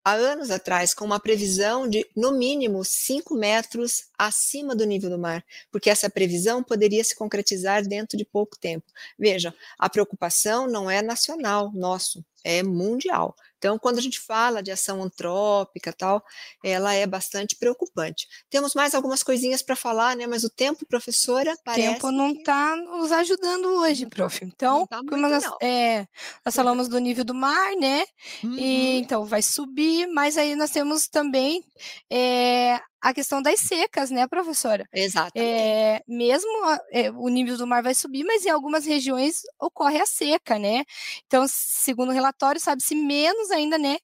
há 0.08 0.14
anos 0.14 0.50
atrás, 0.50 0.94
com 0.94 1.04
uma 1.04 1.20
previsão 1.20 1.86
de, 1.86 2.08
no 2.16 2.32
mínimo, 2.32 2.82
5 2.86 3.36
metros 3.36 4.06
acima 4.18 4.74
do 4.74 4.86
nível 4.86 5.10
do 5.10 5.20
mar, 5.20 5.44
porque 5.70 5.90
essa 5.90 6.10
previsão 6.10 6.64
poderia 6.64 7.04
se 7.04 7.14
concretizar 7.14 7.86
dentro 7.86 8.18
de 8.18 8.24
pouco 8.24 8.58
tempo. 8.58 8.86
Veja, 9.20 9.54
a 9.78 9.90
preocupação 9.90 10.66
não 10.66 10.90
é 10.90 11.02
nacional, 11.02 11.74
nosso, 11.74 12.24
é 12.48 12.64
mundial. 12.64 13.36
Então, 13.58 13.78
quando 13.78 13.98
a 13.98 14.02
gente 14.02 14.20
fala 14.20 14.64
de 14.64 14.72
ação 14.72 15.04
antrópica 15.04 15.92
tal, 15.92 16.24
ela 16.64 16.94
é 16.94 17.06
bastante 17.06 17.58
preocupante. 17.58 18.28
Temos 18.50 18.74
mais 18.74 18.96
algumas 18.96 19.22
coisinhas 19.22 19.62
para 19.62 19.76
falar, 19.76 20.16
né? 20.16 20.26
Mas 20.26 20.44
o 20.46 20.50
tempo, 20.50 20.86
professora, 20.86 21.58
parece. 21.66 21.90
O 21.90 21.94
tempo 21.94 22.12
não 22.12 22.30
está 22.32 22.76
nos 22.78 23.12
ajudando 23.12 23.66
hoje, 23.80 24.06
prof. 24.06 24.46
Então, 24.46 24.88
tá 24.88 24.98
muito, 24.98 25.18
nós, 25.18 25.44
é, 25.62 26.08
nós 26.46 26.56
falamos 26.56 26.88
do 26.88 27.00
nível 27.00 27.26
do 27.26 27.34
mar, 27.34 27.76
né? 27.76 28.06
Uhum. 28.44 28.58
E, 28.58 29.00
então, 29.00 29.26
vai 29.26 29.42
subir, 29.42 30.08
mas 30.08 30.38
aí 30.38 30.56
nós 30.56 30.72
temos 30.72 31.08
também 31.08 31.66
é, 32.10 32.80
a 33.02 33.14
questão 33.14 33.42
das 33.42 33.60
secas, 33.60 34.10
né, 34.12 34.28
professora? 34.28 34.88
Exatamente. 34.94 35.40
É, 35.50 36.02
mesmo 36.08 36.50
a- 36.66 36.80
é, 36.92 37.12
o 37.12 37.30
nível 37.30 37.58
do 37.58 37.68
mar 37.68 37.84
vai 37.84 37.94
subir, 37.96 38.24
mas 38.24 38.46
em 38.46 38.50
algumas 38.50 38.86
regiões 38.86 39.42
ocorre 39.60 40.00
a 40.02 40.06
seca, 40.06 40.58
né? 40.60 40.84
Então, 41.26 41.46
segundo 41.48 42.10
o 42.10 42.14
relatório, 42.14 42.60
sabe-se 42.62 42.96
menos 42.96 43.52
ainda, 43.52 43.78
né, 43.78 43.98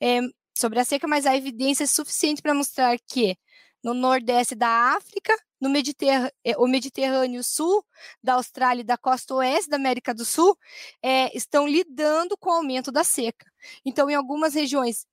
é, 0.00 0.20
sobre 0.58 0.80
a 0.80 0.84
seca, 0.84 1.06
mas 1.08 1.26
há 1.26 1.36
evidência 1.36 1.86
suficiente 1.86 2.42
para 2.42 2.54
mostrar 2.54 2.96
que 3.08 3.36
no 3.82 3.94
nordeste 3.94 4.54
da 4.54 4.68
África, 4.96 5.34
no 5.60 5.70
Mediterrâneo, 5.70 6.30
o 6.58 6.66
Mediterrâneo 6.66 7.42
Sul, 7.44 7.84
da 8.22 8.34
Austrália 8.34 8.82
e 8.82 8.84
da 8.84 8.98
costa 8.98 9.34
oeste 9.34 9.70
da 9.70 9.76
América 9.76 10.12
do 10.14 10.24
Sul, 10.24 10.56
é, 11.02 11.34
estão 11.36 11.66
lidando 11.66 12.36
com 12.38 12.50
o 12.50 12.54
aumento 12.54 12.92
da 12.92 13.04
seca. 13.04 13.46
Então, 13.84 14.10
em 14.10 14.14
algumas 14.14 14.54
regiões, 14.54 15.06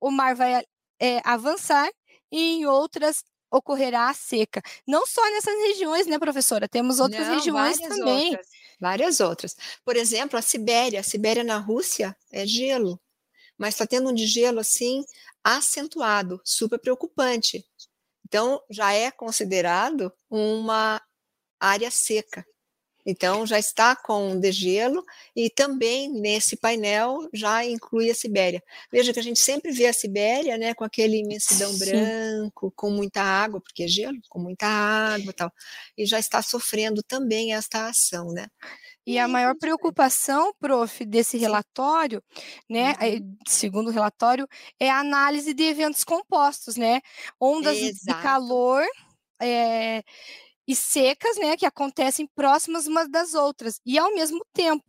o 0.00 0.10
mar 0.10 0.34
vai 0.34 0.62
é, 1.00 1.20
avançar 1.24 1.90
e 2.30 2.58
em 2.58 2.66
outras 2.66 3.24
ocorrerá 3.50 4.08
a 4.08 4.14
seca. 4.14 4.62
Não 4.86 5.06
só 5.06 5.22
nessas 5.30 5.54
regiões, 5.68 6.06
né, 6.06 6.18
professora? 6.18 6.68
Temos 6.68 7.00
outras 7.00 7.26
Não, 7.26 7.34
regiões 7.34 7.78
várias 7.78 7.96
também. 7.96 8.30
Outras, 8.30 8.46
várias 8.80 9.20
outras. 9.20 9.56
Por 9.84 9.96
exemplo, 9.96 10.38
a 10.38 10.42
Sibéria. 10.42 11.00
A 11.00 11.02
Sibéria 11.02 11.42
na 11.42 11.58
Rússia 11.58 12.16
é 12.30 12.46
gelo, 12.46 13.00
mas 13.58 13.74
está 13.74 13.86
tendo 13.86 14.10
um 14.10 14.14
de 14.14 14.26
gelo 14.26 14.60
assim 14.60 15.04
acentuado, 15.42 16.40
super 16.44 16.78
preocupante. 16.78 17.64
Então, 18.26 18.62
já 18.70 18.92
é 18.92 19.10
considerado 19.10 20.12
uma 20.30 21.02
área 21.58 21.90
seca. 21.90 22.46
Então, 23.06 23.46
já 23.46 23.58
está 23.58 23.96
com 23.96 24.38
degelo 24.38 25.04
e 25.34 25.50
também 25.50 26.08
nesse 26.10 26.56
painel 26.56 27.28
já 27.32 27.64
inclui 27.64 28.10
a 28.10 28.14
Sibéria. 28.14 28.62
Veja 28.92 29.12
que 29.12 29.18
a 29.20 29.22
gente 29.22 29.38
sempre 29.40 29.72
vê 29.72 29.86
a 29.86 29.92
Sibéria, 29.92 30.56
né, 30.58 30.74
com 30.74 30.84
aquele 30.84 31.16
imensidão 31.18 31.76
Sim. 31.78 31.78
branco, 31.78 32.72
com 32.76 32.90
muita 32.90 33.22
água, 33.22 33.60
porque 33.60 33.84
é 33.84 33.88
gelo, 33.88 34.18
com 34.28 34.38
muita 34.40 34.66
água 34.66 35.30
e 35.30 35.34
tal. 35.34 35.52
E 35.96 36.06
já 36.06 36.18
está 36.18 36.42
sofrendo 36.42 37.02
também 37.02 37.54
esta 37.54 37.88
ação, 37.88 38.32
né? 38.32 38.46
E 39.06 39.18
a 39.18 39.26
maior 39.28 39.56
ver. 39.78 39.90
preocupação, 39.94 40.52
prof, 40.60 41.04
desse 41.06 41.36
relatório, 41.38 42.22
né, 42.68 42.92
Uhum. 42.92 43.00
eh, 43.00 43.20
segundo 43.48 43.88
o 43.88 43.92
relatório, 43.92 44.46
é 44.78 44.90
a 44.90 45.00
análise 45.00 45.54
de 45.54 45.62
eventos 45.64 46.04
compostos, 46.04 46.76
né? 46.76 47.00
Ondas 47.40 47.78
de 47.80 47.90
Exato. 47.90 48.14
calor 48.14 48.84
eh, 49.42 50.02
e 50.70 50.76
secas, 50.76 51.36
né, 51.38 51.56
que 51.56 51.66
acontecem 51.66 52.26
próximas 52.34 52.86
umas 52.86 53.08
das 53.10 53.34
outras 53.34 53.80
e 53.86 53.98
ao 53.98 54.14
mesmo 54.14 54.44
tempo, 54.54 54.84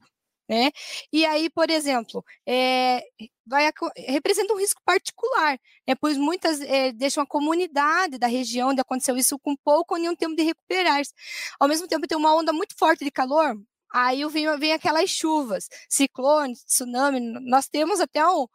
né? 0.50 0.72
E 1.14 1.26
aí, 1.26 1.50
por 1.50 1.70
exemplo, 1.70 2.24
eh, 2.48 3.02
vai 3.46 3.72
representa 4.08 4.54
um 4.54 4.58
risco 4.58 4.82
particular, 4.86 5.58
né? 5.88 5.96
Pois 6.00 6.18
muitas 6.18 6.62
eh, 6.62 6.92
deixam 6.94 7.24
a 7.24 7.28
comunidade 7.28 8.18
da 8.20 8.28
região 8.28 8.70
onde 8.70 8.82
aconteceu 8.82 9.18
isso 9.18 9.40
com 9.40 9.56
pouco 9.64 9.96
ou 9.96 10.00
nenhum 10.02 10.16
tempo 10.16 10.36
de 10.36 10.44
recuperar-se. 10.44 11.14
Ao 11.60 11.68
mesmo 11.68 11.88
tempo, 11.88 12.08
tem 12.08 12.18
uma 12.18 12.36
onda 12.36 12.54
muito 12.54 12.76
forte 12.78 13.04
de 13.06 13.12
calor, 13.12 13.56
Aí 13.94 14.26
vem, 14.30 14.58
vem 14.58 14.74
aquelas 14.74 15.10
chuvas, 15.10 15.68
ciclones, 15.90 16.64
tsunami. 16.66 17.20
Nós 17.50 17.68
temos 17.68 18.00
até 18.00 18.26
um, 18.28 18.48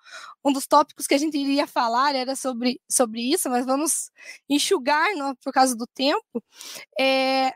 um 0.45 0.53
dos 0.53 0.67
tópicos 0.67 1.07
que 1.07 1.15
a 1.15 1.19
gente 1.19 1.37
iria 1.39 1.67
falar 1.67 2.15
era 2.15 2.35
sobre, 2.37 2.81
sobre 2.91 3.21
isso, 3.33 3.49
mas 3.51 3.67
vamos 3.67 4.11
enxugar 4.49 5.15
no- 5.17 5.37
por 5.37 5.53
causa 5.53 5.77
do 5.77 5.87
tempo. 5.87 6.43
É, 6.99 7.53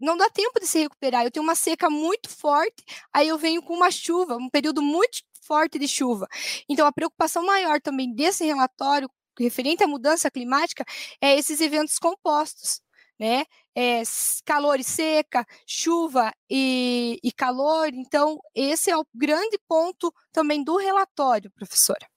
não 0.00 0.16
dá 0.16 0.28
tempo 0.30 0.58
de 0.60 0.66
se 0.66 0.80
recuperar. 0.80 1.24
Eu 1.24 1.30
tenho 1.30 1.44
uma 1.44 1.54
seca 1.54 1.90
muito 1.90 2.28
forte, 2.30 2.84
aí 3.12 3.28
eu 3.28 3.38
venho 3.38 3.62
com 3.62 3.74
uma 3.74 3.90
chuva, 3.90 4.36
um 4.36 4.48
período 4.50 4.82
muito 4.82 5.20
forte 5.42 5.78
de 5.78 5.88
chuva. 5.88 6.28
Então, 6.68 6.86
a 6.86 6.92
preocupação 6.92 7.44
maior 7.44 7.80
também 7.80 8.14
desse 8.14 8.44
relatório 8.44 9.10
referente 9.38 9.82
à 9.84 9.88
mudança 9.88 10.30
climática 10.30 10.84
é 11.20 11.36
esses 11.38 11.60
eventos 11.60 11.98
compostos, 11.98 12.80
né? 13.20 13.44
É, 13.76 14.02
calor 14.46 14.80
e 14.80 14.84
seca, 14.84 15.46
chuva 15.66 16.32
e, 16.48 17.20
e 17.22 17.30
calor. 17.30 17.88
Então, 17.92 18.40
esse 18.54 18.90
é 18.90 18.96
o 18.96 19.06
grande 19.14 19.58
ponto 19.68 20.12
também 20.32 20.64
do 20.64 20.78
relatório, 20.78 21.50
professora. 21.50 22.08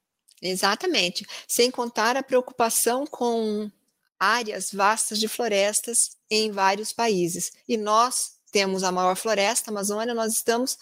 Exatamente. 0.42 1.26
Sem 1.46 1.70
contar 1.70 2.16
a 2.16 2.24
preocupação 2.24 3.06
com 3.06 3.70
áreas 4.18 4.72
vastas 4.72 5.20
de 5.20 5.28
florestas 5.28 6.18
em 6.30 6.52
vários 6.52 6.94
países. 6.94 7.52
E 7.68 7.76
nós 7.76 8.38
temos 8.50 8.84
a 8.84 8.92
maior 8.92 9.16
floresta 9.16 9.72
amazônia, 9.72 10.14
nós 10.14 10.34
estamos 10.34 10.78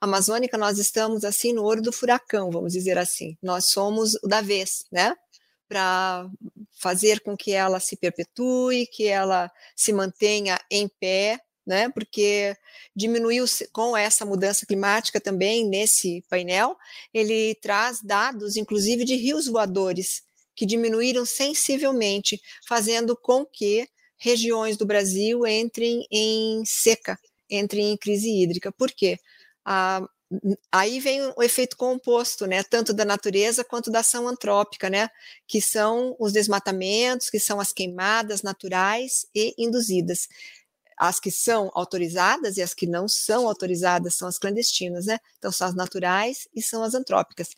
amazônica, 0.00 0.56
nós 0.56 0.78
estamos 0.78 1.24
assim 1.24 1.52
no 1.52 1.64
olho 1.64 1.82
do 1.82 1.92
furacão, 1.92 2.50
vamos 2.50 2.72
dizer 2.72 2.98
assim. 2.98 3.36
Nós 3.42 3.70
somos 3.70 4.14
o 4.22 4.28
da 4.28 4.40
vez, 4.40 4.84
né? 4.92 5.16
Para 5.68 6.28
fazer 6.80 7.20
com 7.20 7.36
que 7.36 7.52
ela 7.52 7.80
se 7.80 7.96
perpetue, 7.96 8.86
que 8.86 9.06
ela 9.06 9.50
se 9.74 9.92
mantenha 9.92 10.60
em 10.70 10.88
pé, 10.88 11.40
né? 11.66 11.88
Porque 11.88 12.56
diminuiu 12.94 13.44
com 13.72 13.96
essa 13.96 14.24
mudança 14.24 14.64
climática 14.64 15.20
também 15.20 15.68
nesse 15.68 16.24
painel, 16.30 16.76
ele 17.12 17.54
traz 17.56 18.00
dados, 18.02 18.56
inclusive, 18.56 19.04
de 19.04 19.16
rios 19.16 19.46
voadores, 19.46 20.22
que 20.54 20.64
diminuíram 20.64 21.26
sensivelmente, 21.26 22.40
fazendo 22.66 23.16
com 23.16 23.44
que 23.44 23.88
regiões 24.18 24.76
do 24.76 24.86
Brasil 24.86 25.46
entrem 25.46 26.06
em 26.10 26.64
seca, 26.64 27.18
entrem 27.50 27.92
em 27.92 27.96
crise 27.96 28.30
hídrica. 28.30 28.72
Por 28.72 28.90
quê? 28.92 29.18
Ah, 29.64 30.06
aí 30.72 30.98
vem 31.00 31.22
o 31.36 31.42
efeito 31.42 31.76
composto, 31.76 32.46
né, 32.46 32.62
tanto 32.62 32.92
da 32.92 33.04
natureza 33.04 33.64
quanto 33.64 33.90
da 33.90 34.00
ação 34.00 34.26
antrópica, 34.26 34.90
né, 34.90 35.08
que 35.46 35.60
são 35.60 36.16
os 36.18 36.32
desmatamentos, 36.32 37.30
que 37.30 37.38
são 37.38 37.60
as 37.60 37.72
queimadas 37.72 38.42
naturais 38.42 39.26
e 39.34 39.54
induzidas 39.56 40.28
as 40.96 41.20
que 41.20 41.30
são 41.30 41.70
autorizadas 41.74 42.56
e 42.56 42.62
as 42.62 42.72
que 42.72 42.86
não 42.86 43.06
são 43.06 43.46
autorizadas 43.46 44.14
são 44.14 44.26
as 44.26 44.38
clandestinas, 44.38 45.06
né? 45.06 45.18
Então 45.36 45.52
são 45.52 45.68
as 45.68 45.74
naturais 45.74 46.48
e 46.54 46.62
são 46.62 46.82
as 46.82 46.94
antrópicas. 46.94 47.50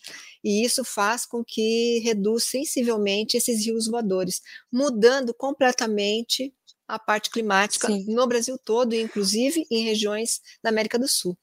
E 0.43 0.65
isso 0.65 0.85
faz 0.85 1.25
com 1.25 1.45
que 1.45 2.01
reduz 2.01 2.45
sensivelmente 2.45 3.37
esses 3.37 3.65
rios 3.65 3.87
voadores, 3.87 4.43
mudando 4.73 5.33
completamente 5.33 6.53
a 6.89 6.99
parte 6.99 7.31
climática 7.31 7.87
Sim. 7.87 8.07
no 8.09 8.27
Brasil 8.27 8.59
todo, 8.59 8.95
inclusive 8.95 9.67
em 9.71 9.85
regiões 9.85 10.41
da 10.63 10.71
América 10.71 10.99
do 10.99 11.07
Sul. 11.07 11.39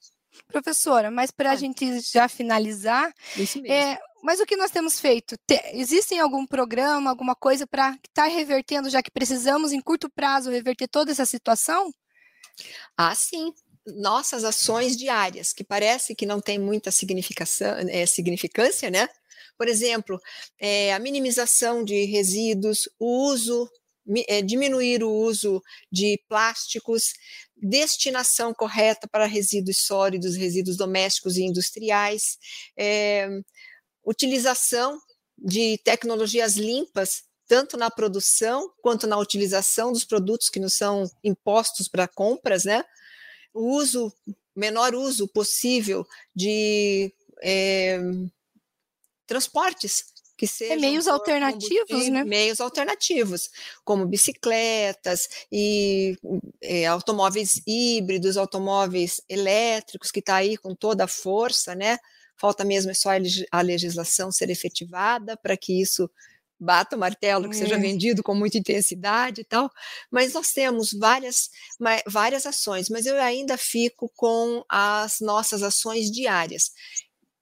Professora, 0.48 1.10
mas 1.12 1.32
para 1.32 1.50
a 1.52 1.54
Ah. 1.54 1.56
gente 1.56 2.00
já 2.02 2.28
finalizar, 2.28 3.14
Isso 3.38 3.62
mesmo. 3.62 3.74
é, 3.74 3.98
mas 4.24 4.40
o 4.40 4.46
que 4.46 4.56
nós 4.56 4.72
temos 4.72 5.00
feito? 5.00 5.36
Te, 5.48 5.60
existe 5.74 6.18
algum 6.18 6.46
programa, 6.46 7.10
alguma 7.10 7.36
coisa 7.36 7.66
para 7.68 7.98
estar 8.08 8.26
revertendo, 8.28 8.90
já 8.90 9.02
que 9.02 9.12
precisamos 9.12 9.72
em 9.72 9.82
curto 9.82 10.10
prazo 10.10 10.50
reverter 10.52 10.88
toda 10.88 11.12
essa 11.12 11.26
situação? 11.26 11.92
Ah, 12.98 13.14
sim. 13.16 13.54
Nossas 13.86 14.44
ações 14.44 14.98
diárias, 14.98 15.54
que 15.54 15.64
parece 15.64 16.16
que 16.16 16.26
não 16.26 16.42
tem 16.42 16.58
muita 16.58 16.90
significação, 16.92 17.76
é, 17.90 18.06
significância, 18.06 18.90
né? 18.90 19.08
Por 19.58 19.68
exemplo, 19.68 20.20
é, 20.60 20.94
a 20.94 21.00
minimização 21.00 21.84
de 21.84 22.04
resíduos, 22.06 22.90
o 23.00 23.28
uso, 23.30 23.70
é, 24.28 24.42
diminuir 24.42 25.04
o 25.04 25.12
uso 25.12 25.62
de 25.92 26.20
plásticos, 26.28 27.14
destinação 27.56 28.54
correta 28.54 29.08
para 29.08 29.26
resíduos 29.26 29.86
sólidos, 29.86 30.36
resíduos 30.36 30.78
domésticos 30.78 31.38
e 31.38 31.44
industriais, 31.44 32.38
é, 32.78 33.28
utilização 34.04 35.00
de 35.38 35.78
tecnologias 35.80 36.56
limpas, 36.56 37.24
tanto 37.48 37.78
na 37.78 37.90
produção 37.92 38.72
quanto 38.82 39.08
na 39.08 39.18
utilização 39.18 39.92
dos 39.92 40.04
produtos 40.04 40.50
que 40.50 40.60
nos 40.60 40.74
são 40.74 41.10
impostos 41.24 41.88
para 41.88 42.08
compras, 42.08 42.66
né? 42.66 42.84
O 43.54 43.76
uso, 43.76 44.12
menor 44.56 44.96
uso 44.96 45.28
possível 45.28 46.06
de 46.36 47.14
é, 47.42 48.00
transportes 49.28 50.15
que 50.38 50.48
sejam 50.48 50.80
meios 50.80 51.06
por 51.06 51.12
alternativos, 51.14 52.10
né? 52.10 52.24
Meios 52.24 52.60
alternativos, 52.60 53.50
como 53.84 54.06
bicicletas 54.06 55.28
e 55.52 56.18
é, 56.62 56.86
automóveis 56.86 57.62
híbridos, 57.66 58.38
automóveis 58.38 59.22
elétricos, 59.30 60.12
que 60.12 60.20
está 60.20 60.36
aí 60.36 60.58
com 60.58 60.76
toda 60.76 61.06
a 61.06 61.08
força, 61.08 61.74
né? 61.76 61.98
Falta 62.38 62.66
mesmo 62.66 62.92
é 62.92 62.94
só 62.94 63.10
a 63.12 63.18
leg- 63.18 63.46
a 63.52 63.62
legislação 63.62 64.32
ser 64.32 64.50
efetivada 64.50 65.38
para 65.38 65.56
que 65.56 65.82
isso 65.82 66.10
bata 66.58 66.96
o 66.96 67.00
martelo, 67.00 67.50
que 67.50 67.56
seja 67.56 67.76
É. 67.76 67.78
vendido 67.78 68.24
com 68.24 68.34
muita 68.34 68.58
intensidade 68.58 69.42
e 69.42 69.44
tal. 69.44 69.70
Mas 70.10 70.34
nós 70.34 70.52
temos 70.54 70.92
várias, 70.94 71.50
várias 72.08 72.46
ações, 72.46 72.90
mas 72.90 73.06
eu 73.06 73.22
ainda 73.22 73.58
fico 73.58 74.10
com 74.16 74.64
as 74.70 75.20
nossas 75.20 75.62
ações 75.64 76.10
diárias. 76.10 76.72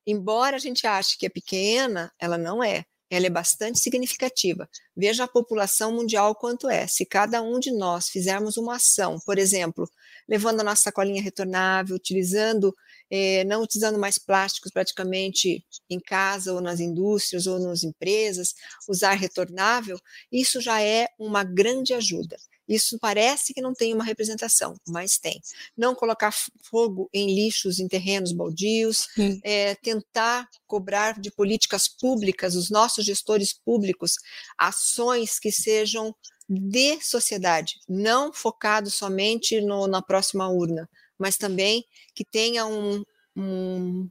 Embora 0.06 0.56
a 0.56 0.60
gente 0.60 0.86
ache 0.88 1.18
que 1.18 1.26
é 1.26 1.30
pequena, 1.30 2.12
ela 2.20 2.38
não 2.38 2.64
é. 2.64 2.86
Ela 3.10 3.28
é 3.28 3.30
bastante 3.30 3.80
significativa. 3.80 4.68
Veja 4.96 5.26
a 5.26 5.28
população 5.28 5.92
mundial 5.94 6.34
quanto 6.34 6.68
é. 6.68 6.88
Se 6.88 7.06
cada 7.06 7.44
um 7.44 7.60
de 7.60 7.72
nós 7.72 8.10
fizermos 8.10 8.58
uma 8.58 8.78
ação, 8.78 9.20
por 9.24 9.38
exemplo, 9.38 9.88
levando 10.28 10.62
a 10.62 10.64
nossa 10.64 10.84
sacolinha 10.84 11.22
retornável, 11.22 11.96
utilizando, 11.96 12.74
eh, 13.12 13.44
não 13.44 13.62
utilizando 13.62 14.00
mais 14.00 14.18
plásticos 14.18 14.72
praticamente 14.72 15.64
em 15.88 16.00
casa 16.00 16.54
ou 16.54 16.62
nas 16.62 16.80
indústrias 16.80 17.46
ou 17.46 17.60
nas 17.60 17.84
empresas, 17.84 18.56
usar 18.90 19.14
retornável, 19.14 20.00
isso 20.32 20.60
já 20.60 20.82
é 20.82 21.08
uma 21.20 21.44
grande 21.44 21.94
ajuda. 21.94 22.36
Isso 22.74 22.98
parece 23.00 23.54
que 23.54 23.62
não 23.62 23.74
tem 23.74 23.94
uma 23.94 24.04
representação, 24.04 24.76
mas 24.88 25.20
tem. 25.20 25.40
Não 25.78 25.94
colocar 25.94 26.34
fogo 26.64 27.08
em 27.14 27.36
lixos 27.36 27.80
em 27.80 27.88
terrenos 27.88 28.32
baldios, 28.32 29.08
é, 29.44 29.76
tentar 29.76 30.50
cobrar 30.66 31.20
de 31.20 31.30
políticas 31.30 31.88
públicas, 31.88 32.56
os 32.56 32.72
nossos 32.72 33.06
gestores 33.06 33.54
públicos, 33.54 34.14
ações 34.58 35.38
que 35.38 35.52
sejam 35.52 36.16
de 36.50 37.00
sociedade, 37.02 37.76
não 37.88 38.34
focado 38.34 38.90
somente 38.90 39.62
no, 39.62 39.88
na 39.88 40.02
próxima 40.02 40.50
urna, 40.50 40.90
mas 41.18 41.38
também 41.38 41.86
que 42.16 42.26
tenha 42.26 42.66
um, 42.66 43.04
um, 43.36 44.10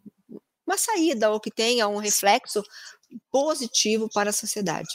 uma 0.66 0.78
saída 0.78 1.30
ou 1.30 1.40
que 1.40 1.50
tenha 1.50 1.88
um 1.88 1.98
reflexo 1.98 2.62
positivo 3.30 4.08
para 4.12 4.30
a 4.30 4.32
sociedade. 4.32 4.88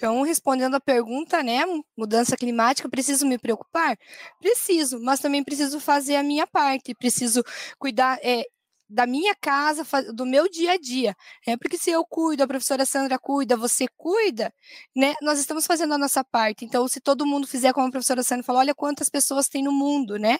Então, 0.00 0.22
respondendo 0.22 0.76
a 0.76 0.80
pergunta, 0.80 1.42
né, 1.42 1.60
mudança 1.94 2.34
climática, 2.34 2.88
preciso 2.88 3.26
me 3.26 3.36
preocupar? 3.36 3.98
Preciso, 4.40 4.98
mas 4.98 5.20
também 5.20 5.44
preciso 5.44 5.78
fazer 5.78 6.16
a 6.16 6.22
minha 6.22 6.46
parte, 6.46 6.94
preciso 6.94 7.44
cuidar 7.78 8.18
é, 8.22 8.44
da 8.88 9.06
minha 9.06 9.34
casa, 9.38 9.84
do 10.14 10.24
meu 10.24 10.48
dia 10.48 10.72
a 10.72 10.78
dia. 10.78 11.14
É 11.46 11.54
porque 11.54 11.76
se 11.76 11.90
eu 11.90 12.02
cuido, 12.02 12.42
a 12.42 12.46
professora 12.46 12.86
Sandra 12.86 13.18
cuida, 13.18 13.58
você 13.58 13.86
cuida, 13.94 14.50
né? 14.96 15.14
Nós 15.20 15.38
estamos 15.38 15.66
fazendo 15.66 15.92
a 15.92 15.98
nossa 15.98 16.24
parte. 16.24 16.64
Então, 16.64 16.88
se 16.88 16.98
todo 16.98 17.26
mundo 17.26 17.46
fizer 17.46 17.74
como 17.74 17.86
a 17.86 17.90
professora 17.90 18.22
Sandra 18.22 18.42
falou, 18.42 18.60
olha 18.60 18.74
quantas 18.74 19.10
pessoas 19.10 19.48
tem 19.48 19.62
no 19.62 19.70
mundo, 19.70 20.16
né? 20.18 20.38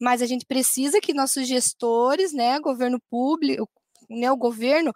Mas 0.00 0.22
a 0.22 0.26
gente 0.26 0.46
precisa 0.46 1.00
que 1.00 1.12
nossos 1.12 1.48
gestores, 1.48 2.32
né, 2.32 2.60
governo 2.60 3.00
público, 3.10 3.81
né, 4.12 4.30
o 4.30 4.36
governo, 4.36 4.92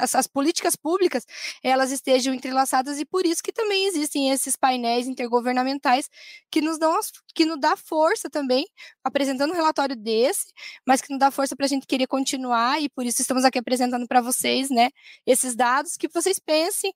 as 0.00 0.26
políticas 0.26 0.76
públicas, 0.76 1.24
elas 1.62 1.90
estejam 1.90 2.34
entrelaçadas 2.34 2.98
e 2.98 3.04
por 3.04 3.26
isso 3.26 3.42
que 3.42 3.52
também 3.52 3.86
existem 3.86 4.30
esses 4.30 4.56
painéis 4.56 5.06
intergovernamentais 5.06 6.08
que 6.50 6.60
nos 6.60 6.78
dão 6.78 6.98
que 7.34 7.44
nos 7.44 7.60
dá 7.60 7.76
força 7.76 8.28
também, 8.28 8.66
apresentando 9.04 9.52
um 9.52 9.54
relatório 9.54 9.94
desse, 9.94 10.52
mas 10.86 11.00
que 11.00 11.10
nos 11.10 11.20
dá 11.20 11.30
força 11.30 11.54
para 11.54 11.66
a 11.66 11.68
gente 11.68 11.86
querer 11.86 12.06
continuar 12.06 12.80
e 12.82 12.88
por 12.88 13.06
isso 13.06 13.22
estamos 13.22 13.44
aqui 13.44 13.58
apresentando 13.58 14.06
para 14.06 14.20
vocês, 14.20 14.70
né, 14.70 14.90
esses 15.26 15.54
dados 15.54 15.96
que 15.96 16.08
vocês 16.08 16.38
pensem 16.38 16.92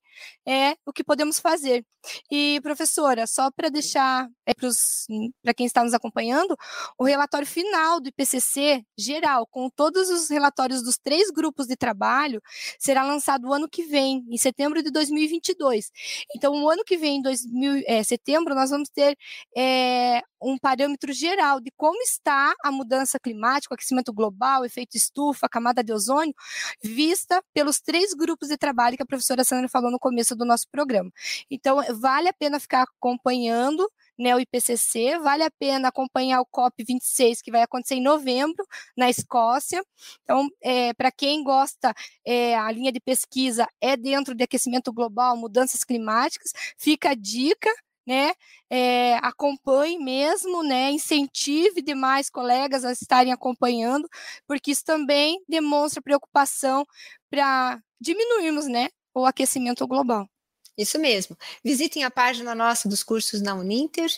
é 0.46 0.76
o 0.86 0.92
que 0.92 1.04
podemos 1.04 1.38
fazer. 1.38 1.84
E 2.30 2.60
professora, 2.62 3.26
só 3.26 3.50
para 3.50 3.68
deixar 3.68 4.28
é, 4.46 4.52
para 4.54 5.54
quem 5.54 5.66
está 5.66 5.84
nos 5.84 5.94
acompanhando, 5.94 6.56
o 6.98 7.04
relatório 7.04 7.46
final 7.46 8.00
do 8.00 8.08
IPCC 8.08 8.84
geral, 8.98 9.46
com 9.46 9.70
todos 9.70 10.10
os 10.10 10.28
relatórios 10.28 10.82
dos 10.82 10.98
três 10.98 11.30
grupos 11.30 11.61
de 11.66 11.76
trabalho 11.76 12.40
será 12.78 13.02
lançado 13.02 13.48
o 13.48 13.52
ano 13.52 13.68
que 13.68 13.84
vem, 13.84 14.24
em 14.30 14.36
setembro 14.36 14.82
de 14.82 14.90
2022. 14.90 15.90
Então, 16.34 16.62
o 16.62 16.70
ano 16.70 16.84
que 16.84 16.96
vem, 16.96 17.18
em 17.18 17.22
2000, 17.22 17.82
é, 17.86 18.02
setembro, 18.02 18.54
nós 18.54 18.70
vamos 18.70 18.88
ter 18.88 19.16
é, 19.56 20.22
um 20.42 20.58
parâmetro 20.58 21.12
geral 21.12 21.60
de 21.60 21.70
como 21.76 22.00
está 22.02 22.54
a 22.64 22.70
mudança 22.70 23.18
climática, 23.18 23.72
o 23.72 23.76
aquecimento 23.76 24.12
global, 24.12 24.64
efeito 24.64 24.96
estufa, 24.96 25.48
camada 25.48 25.82
de 25.82 25.92
ozônio, 25.92 26.34
vista 26.82 27.42
pelos 27.54 27.80
três 27.80 28.12
grupos 28.12 28.48
de 28.48 28.56
trabalho 28.56 28.96
que 28.96 29.02
a 29.02 29.06
professora 29.06 29.44
Sandra 29.44 29.68
falou 29.68 29.90
no 29.90 29.98
começo 29.98 30.34
do 30.34 30.44
nosso 30.44 30.66
programa. 30.70 31.10
Então, 31.50 31.80
vale 31.98 32.28
a 32.28 32.32
pena 32.32 32.58
ficar 32.58 32.82
acompanhando 32.82 33.88
né, 34.22 34.34
o 34.34 34.40
IPCC. 34.40 35.18
Vale 35.18 35.42
a 35.42 35.50
pena 35.50 35.88
acompanhar 35.88 36.40
o 36.40 36.46
COP26, 36.46 37.42
que 37.42 37.50
vai 37.50 37.62
acontecer 37.62 37.96
em 37.96 38.02
novembro, 38.02 38.64
na 38.96 39.10
Escócia. 39.10 39.84
Então, 40.22 40.48
é, 40.62 40.94
para 40.94 41.10
quem 41.10 41.42
gosta, 41.42 41.92
é, 42.24 42.56
a 42.56 42.70
linha 42.70 42.92
de 42.92 43.00
pesquisa 43.00 43.66
é 43.80 43.96
dentro 43.96 44.34
de 44.34 44.44
aquecimento 44.44 44.92
global, 44.92 45.36
mudanças 45.36 45.84
climáticas, 45.84 46.52
fica 46.78 47.10
a 47.10 47.14
dica. 47.14 47.70
Né, 48.04 48.32
é, 48.68 49.14
acompanhe 49.18 49.96
mesmo, 49.96 50.64
né, 50.64 50.90
incentive 50.90 51.80
demais 51.80 52.28
colegas 52.28 52.84
a 52.84 52.90
estarem 52.90 53.32
acompanhando, 53.32 54.08
porque 54.44 54.72
isso 54.72 54.84
também 54.84 55.40
demonstra 55.48 56.02
preocupação 56.02 56.84
para 57.30 57.80
diminuirmos, 58.00 58.66
né, 58.66 58.88
o 59.14 59.24
aquecimento 59.24 59.86
global. 59.86 60.28
Isso 60.76 60.98
mesmo. 60.98 61.36
Visitem 61.62 62.04
a 62.04 62.10
página 62.10 62.54
nossa 62.54 62.88
dos 62.88 63.02
cursos 63.02 63.42
na 63.42 63.54
Uninter 63.54 64.10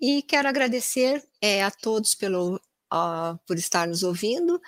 e 0.00 0.22
quero 0.22 0.48
agradecer 0.48 1.24
é, 1.40 1.62
a 1.62 1.70
todos 1.70 2.14
pelo, 2.14 2.60
por 3.46 3.56
estar 3.56 3.88
nos 3.88 4.02
ouvindo 4.02 4.60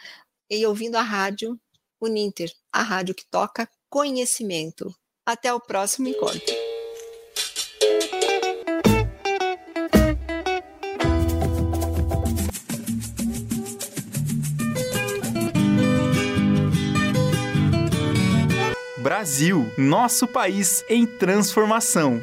e 0.51 0.65
ouvindo 0.67 0.97
a 0.97 1.03
rádio 1.03 1.59
Uninter, 2.01 2.53
a 2.73 2.83
rádio 2.83 3.15
que 3.15 3.27
toca 3.27 3.69
conhecimento. 3.89 4.95
Até 5.27 5.53
o 5.53 5.61
próximo 5.61 6.09
encontro. 6.09 6.64
Brasil, 19.05 19.71
nosso 19.77 20.27
país 20.27 20.83
em 20.89 21.07
transformação. 21.07 22.23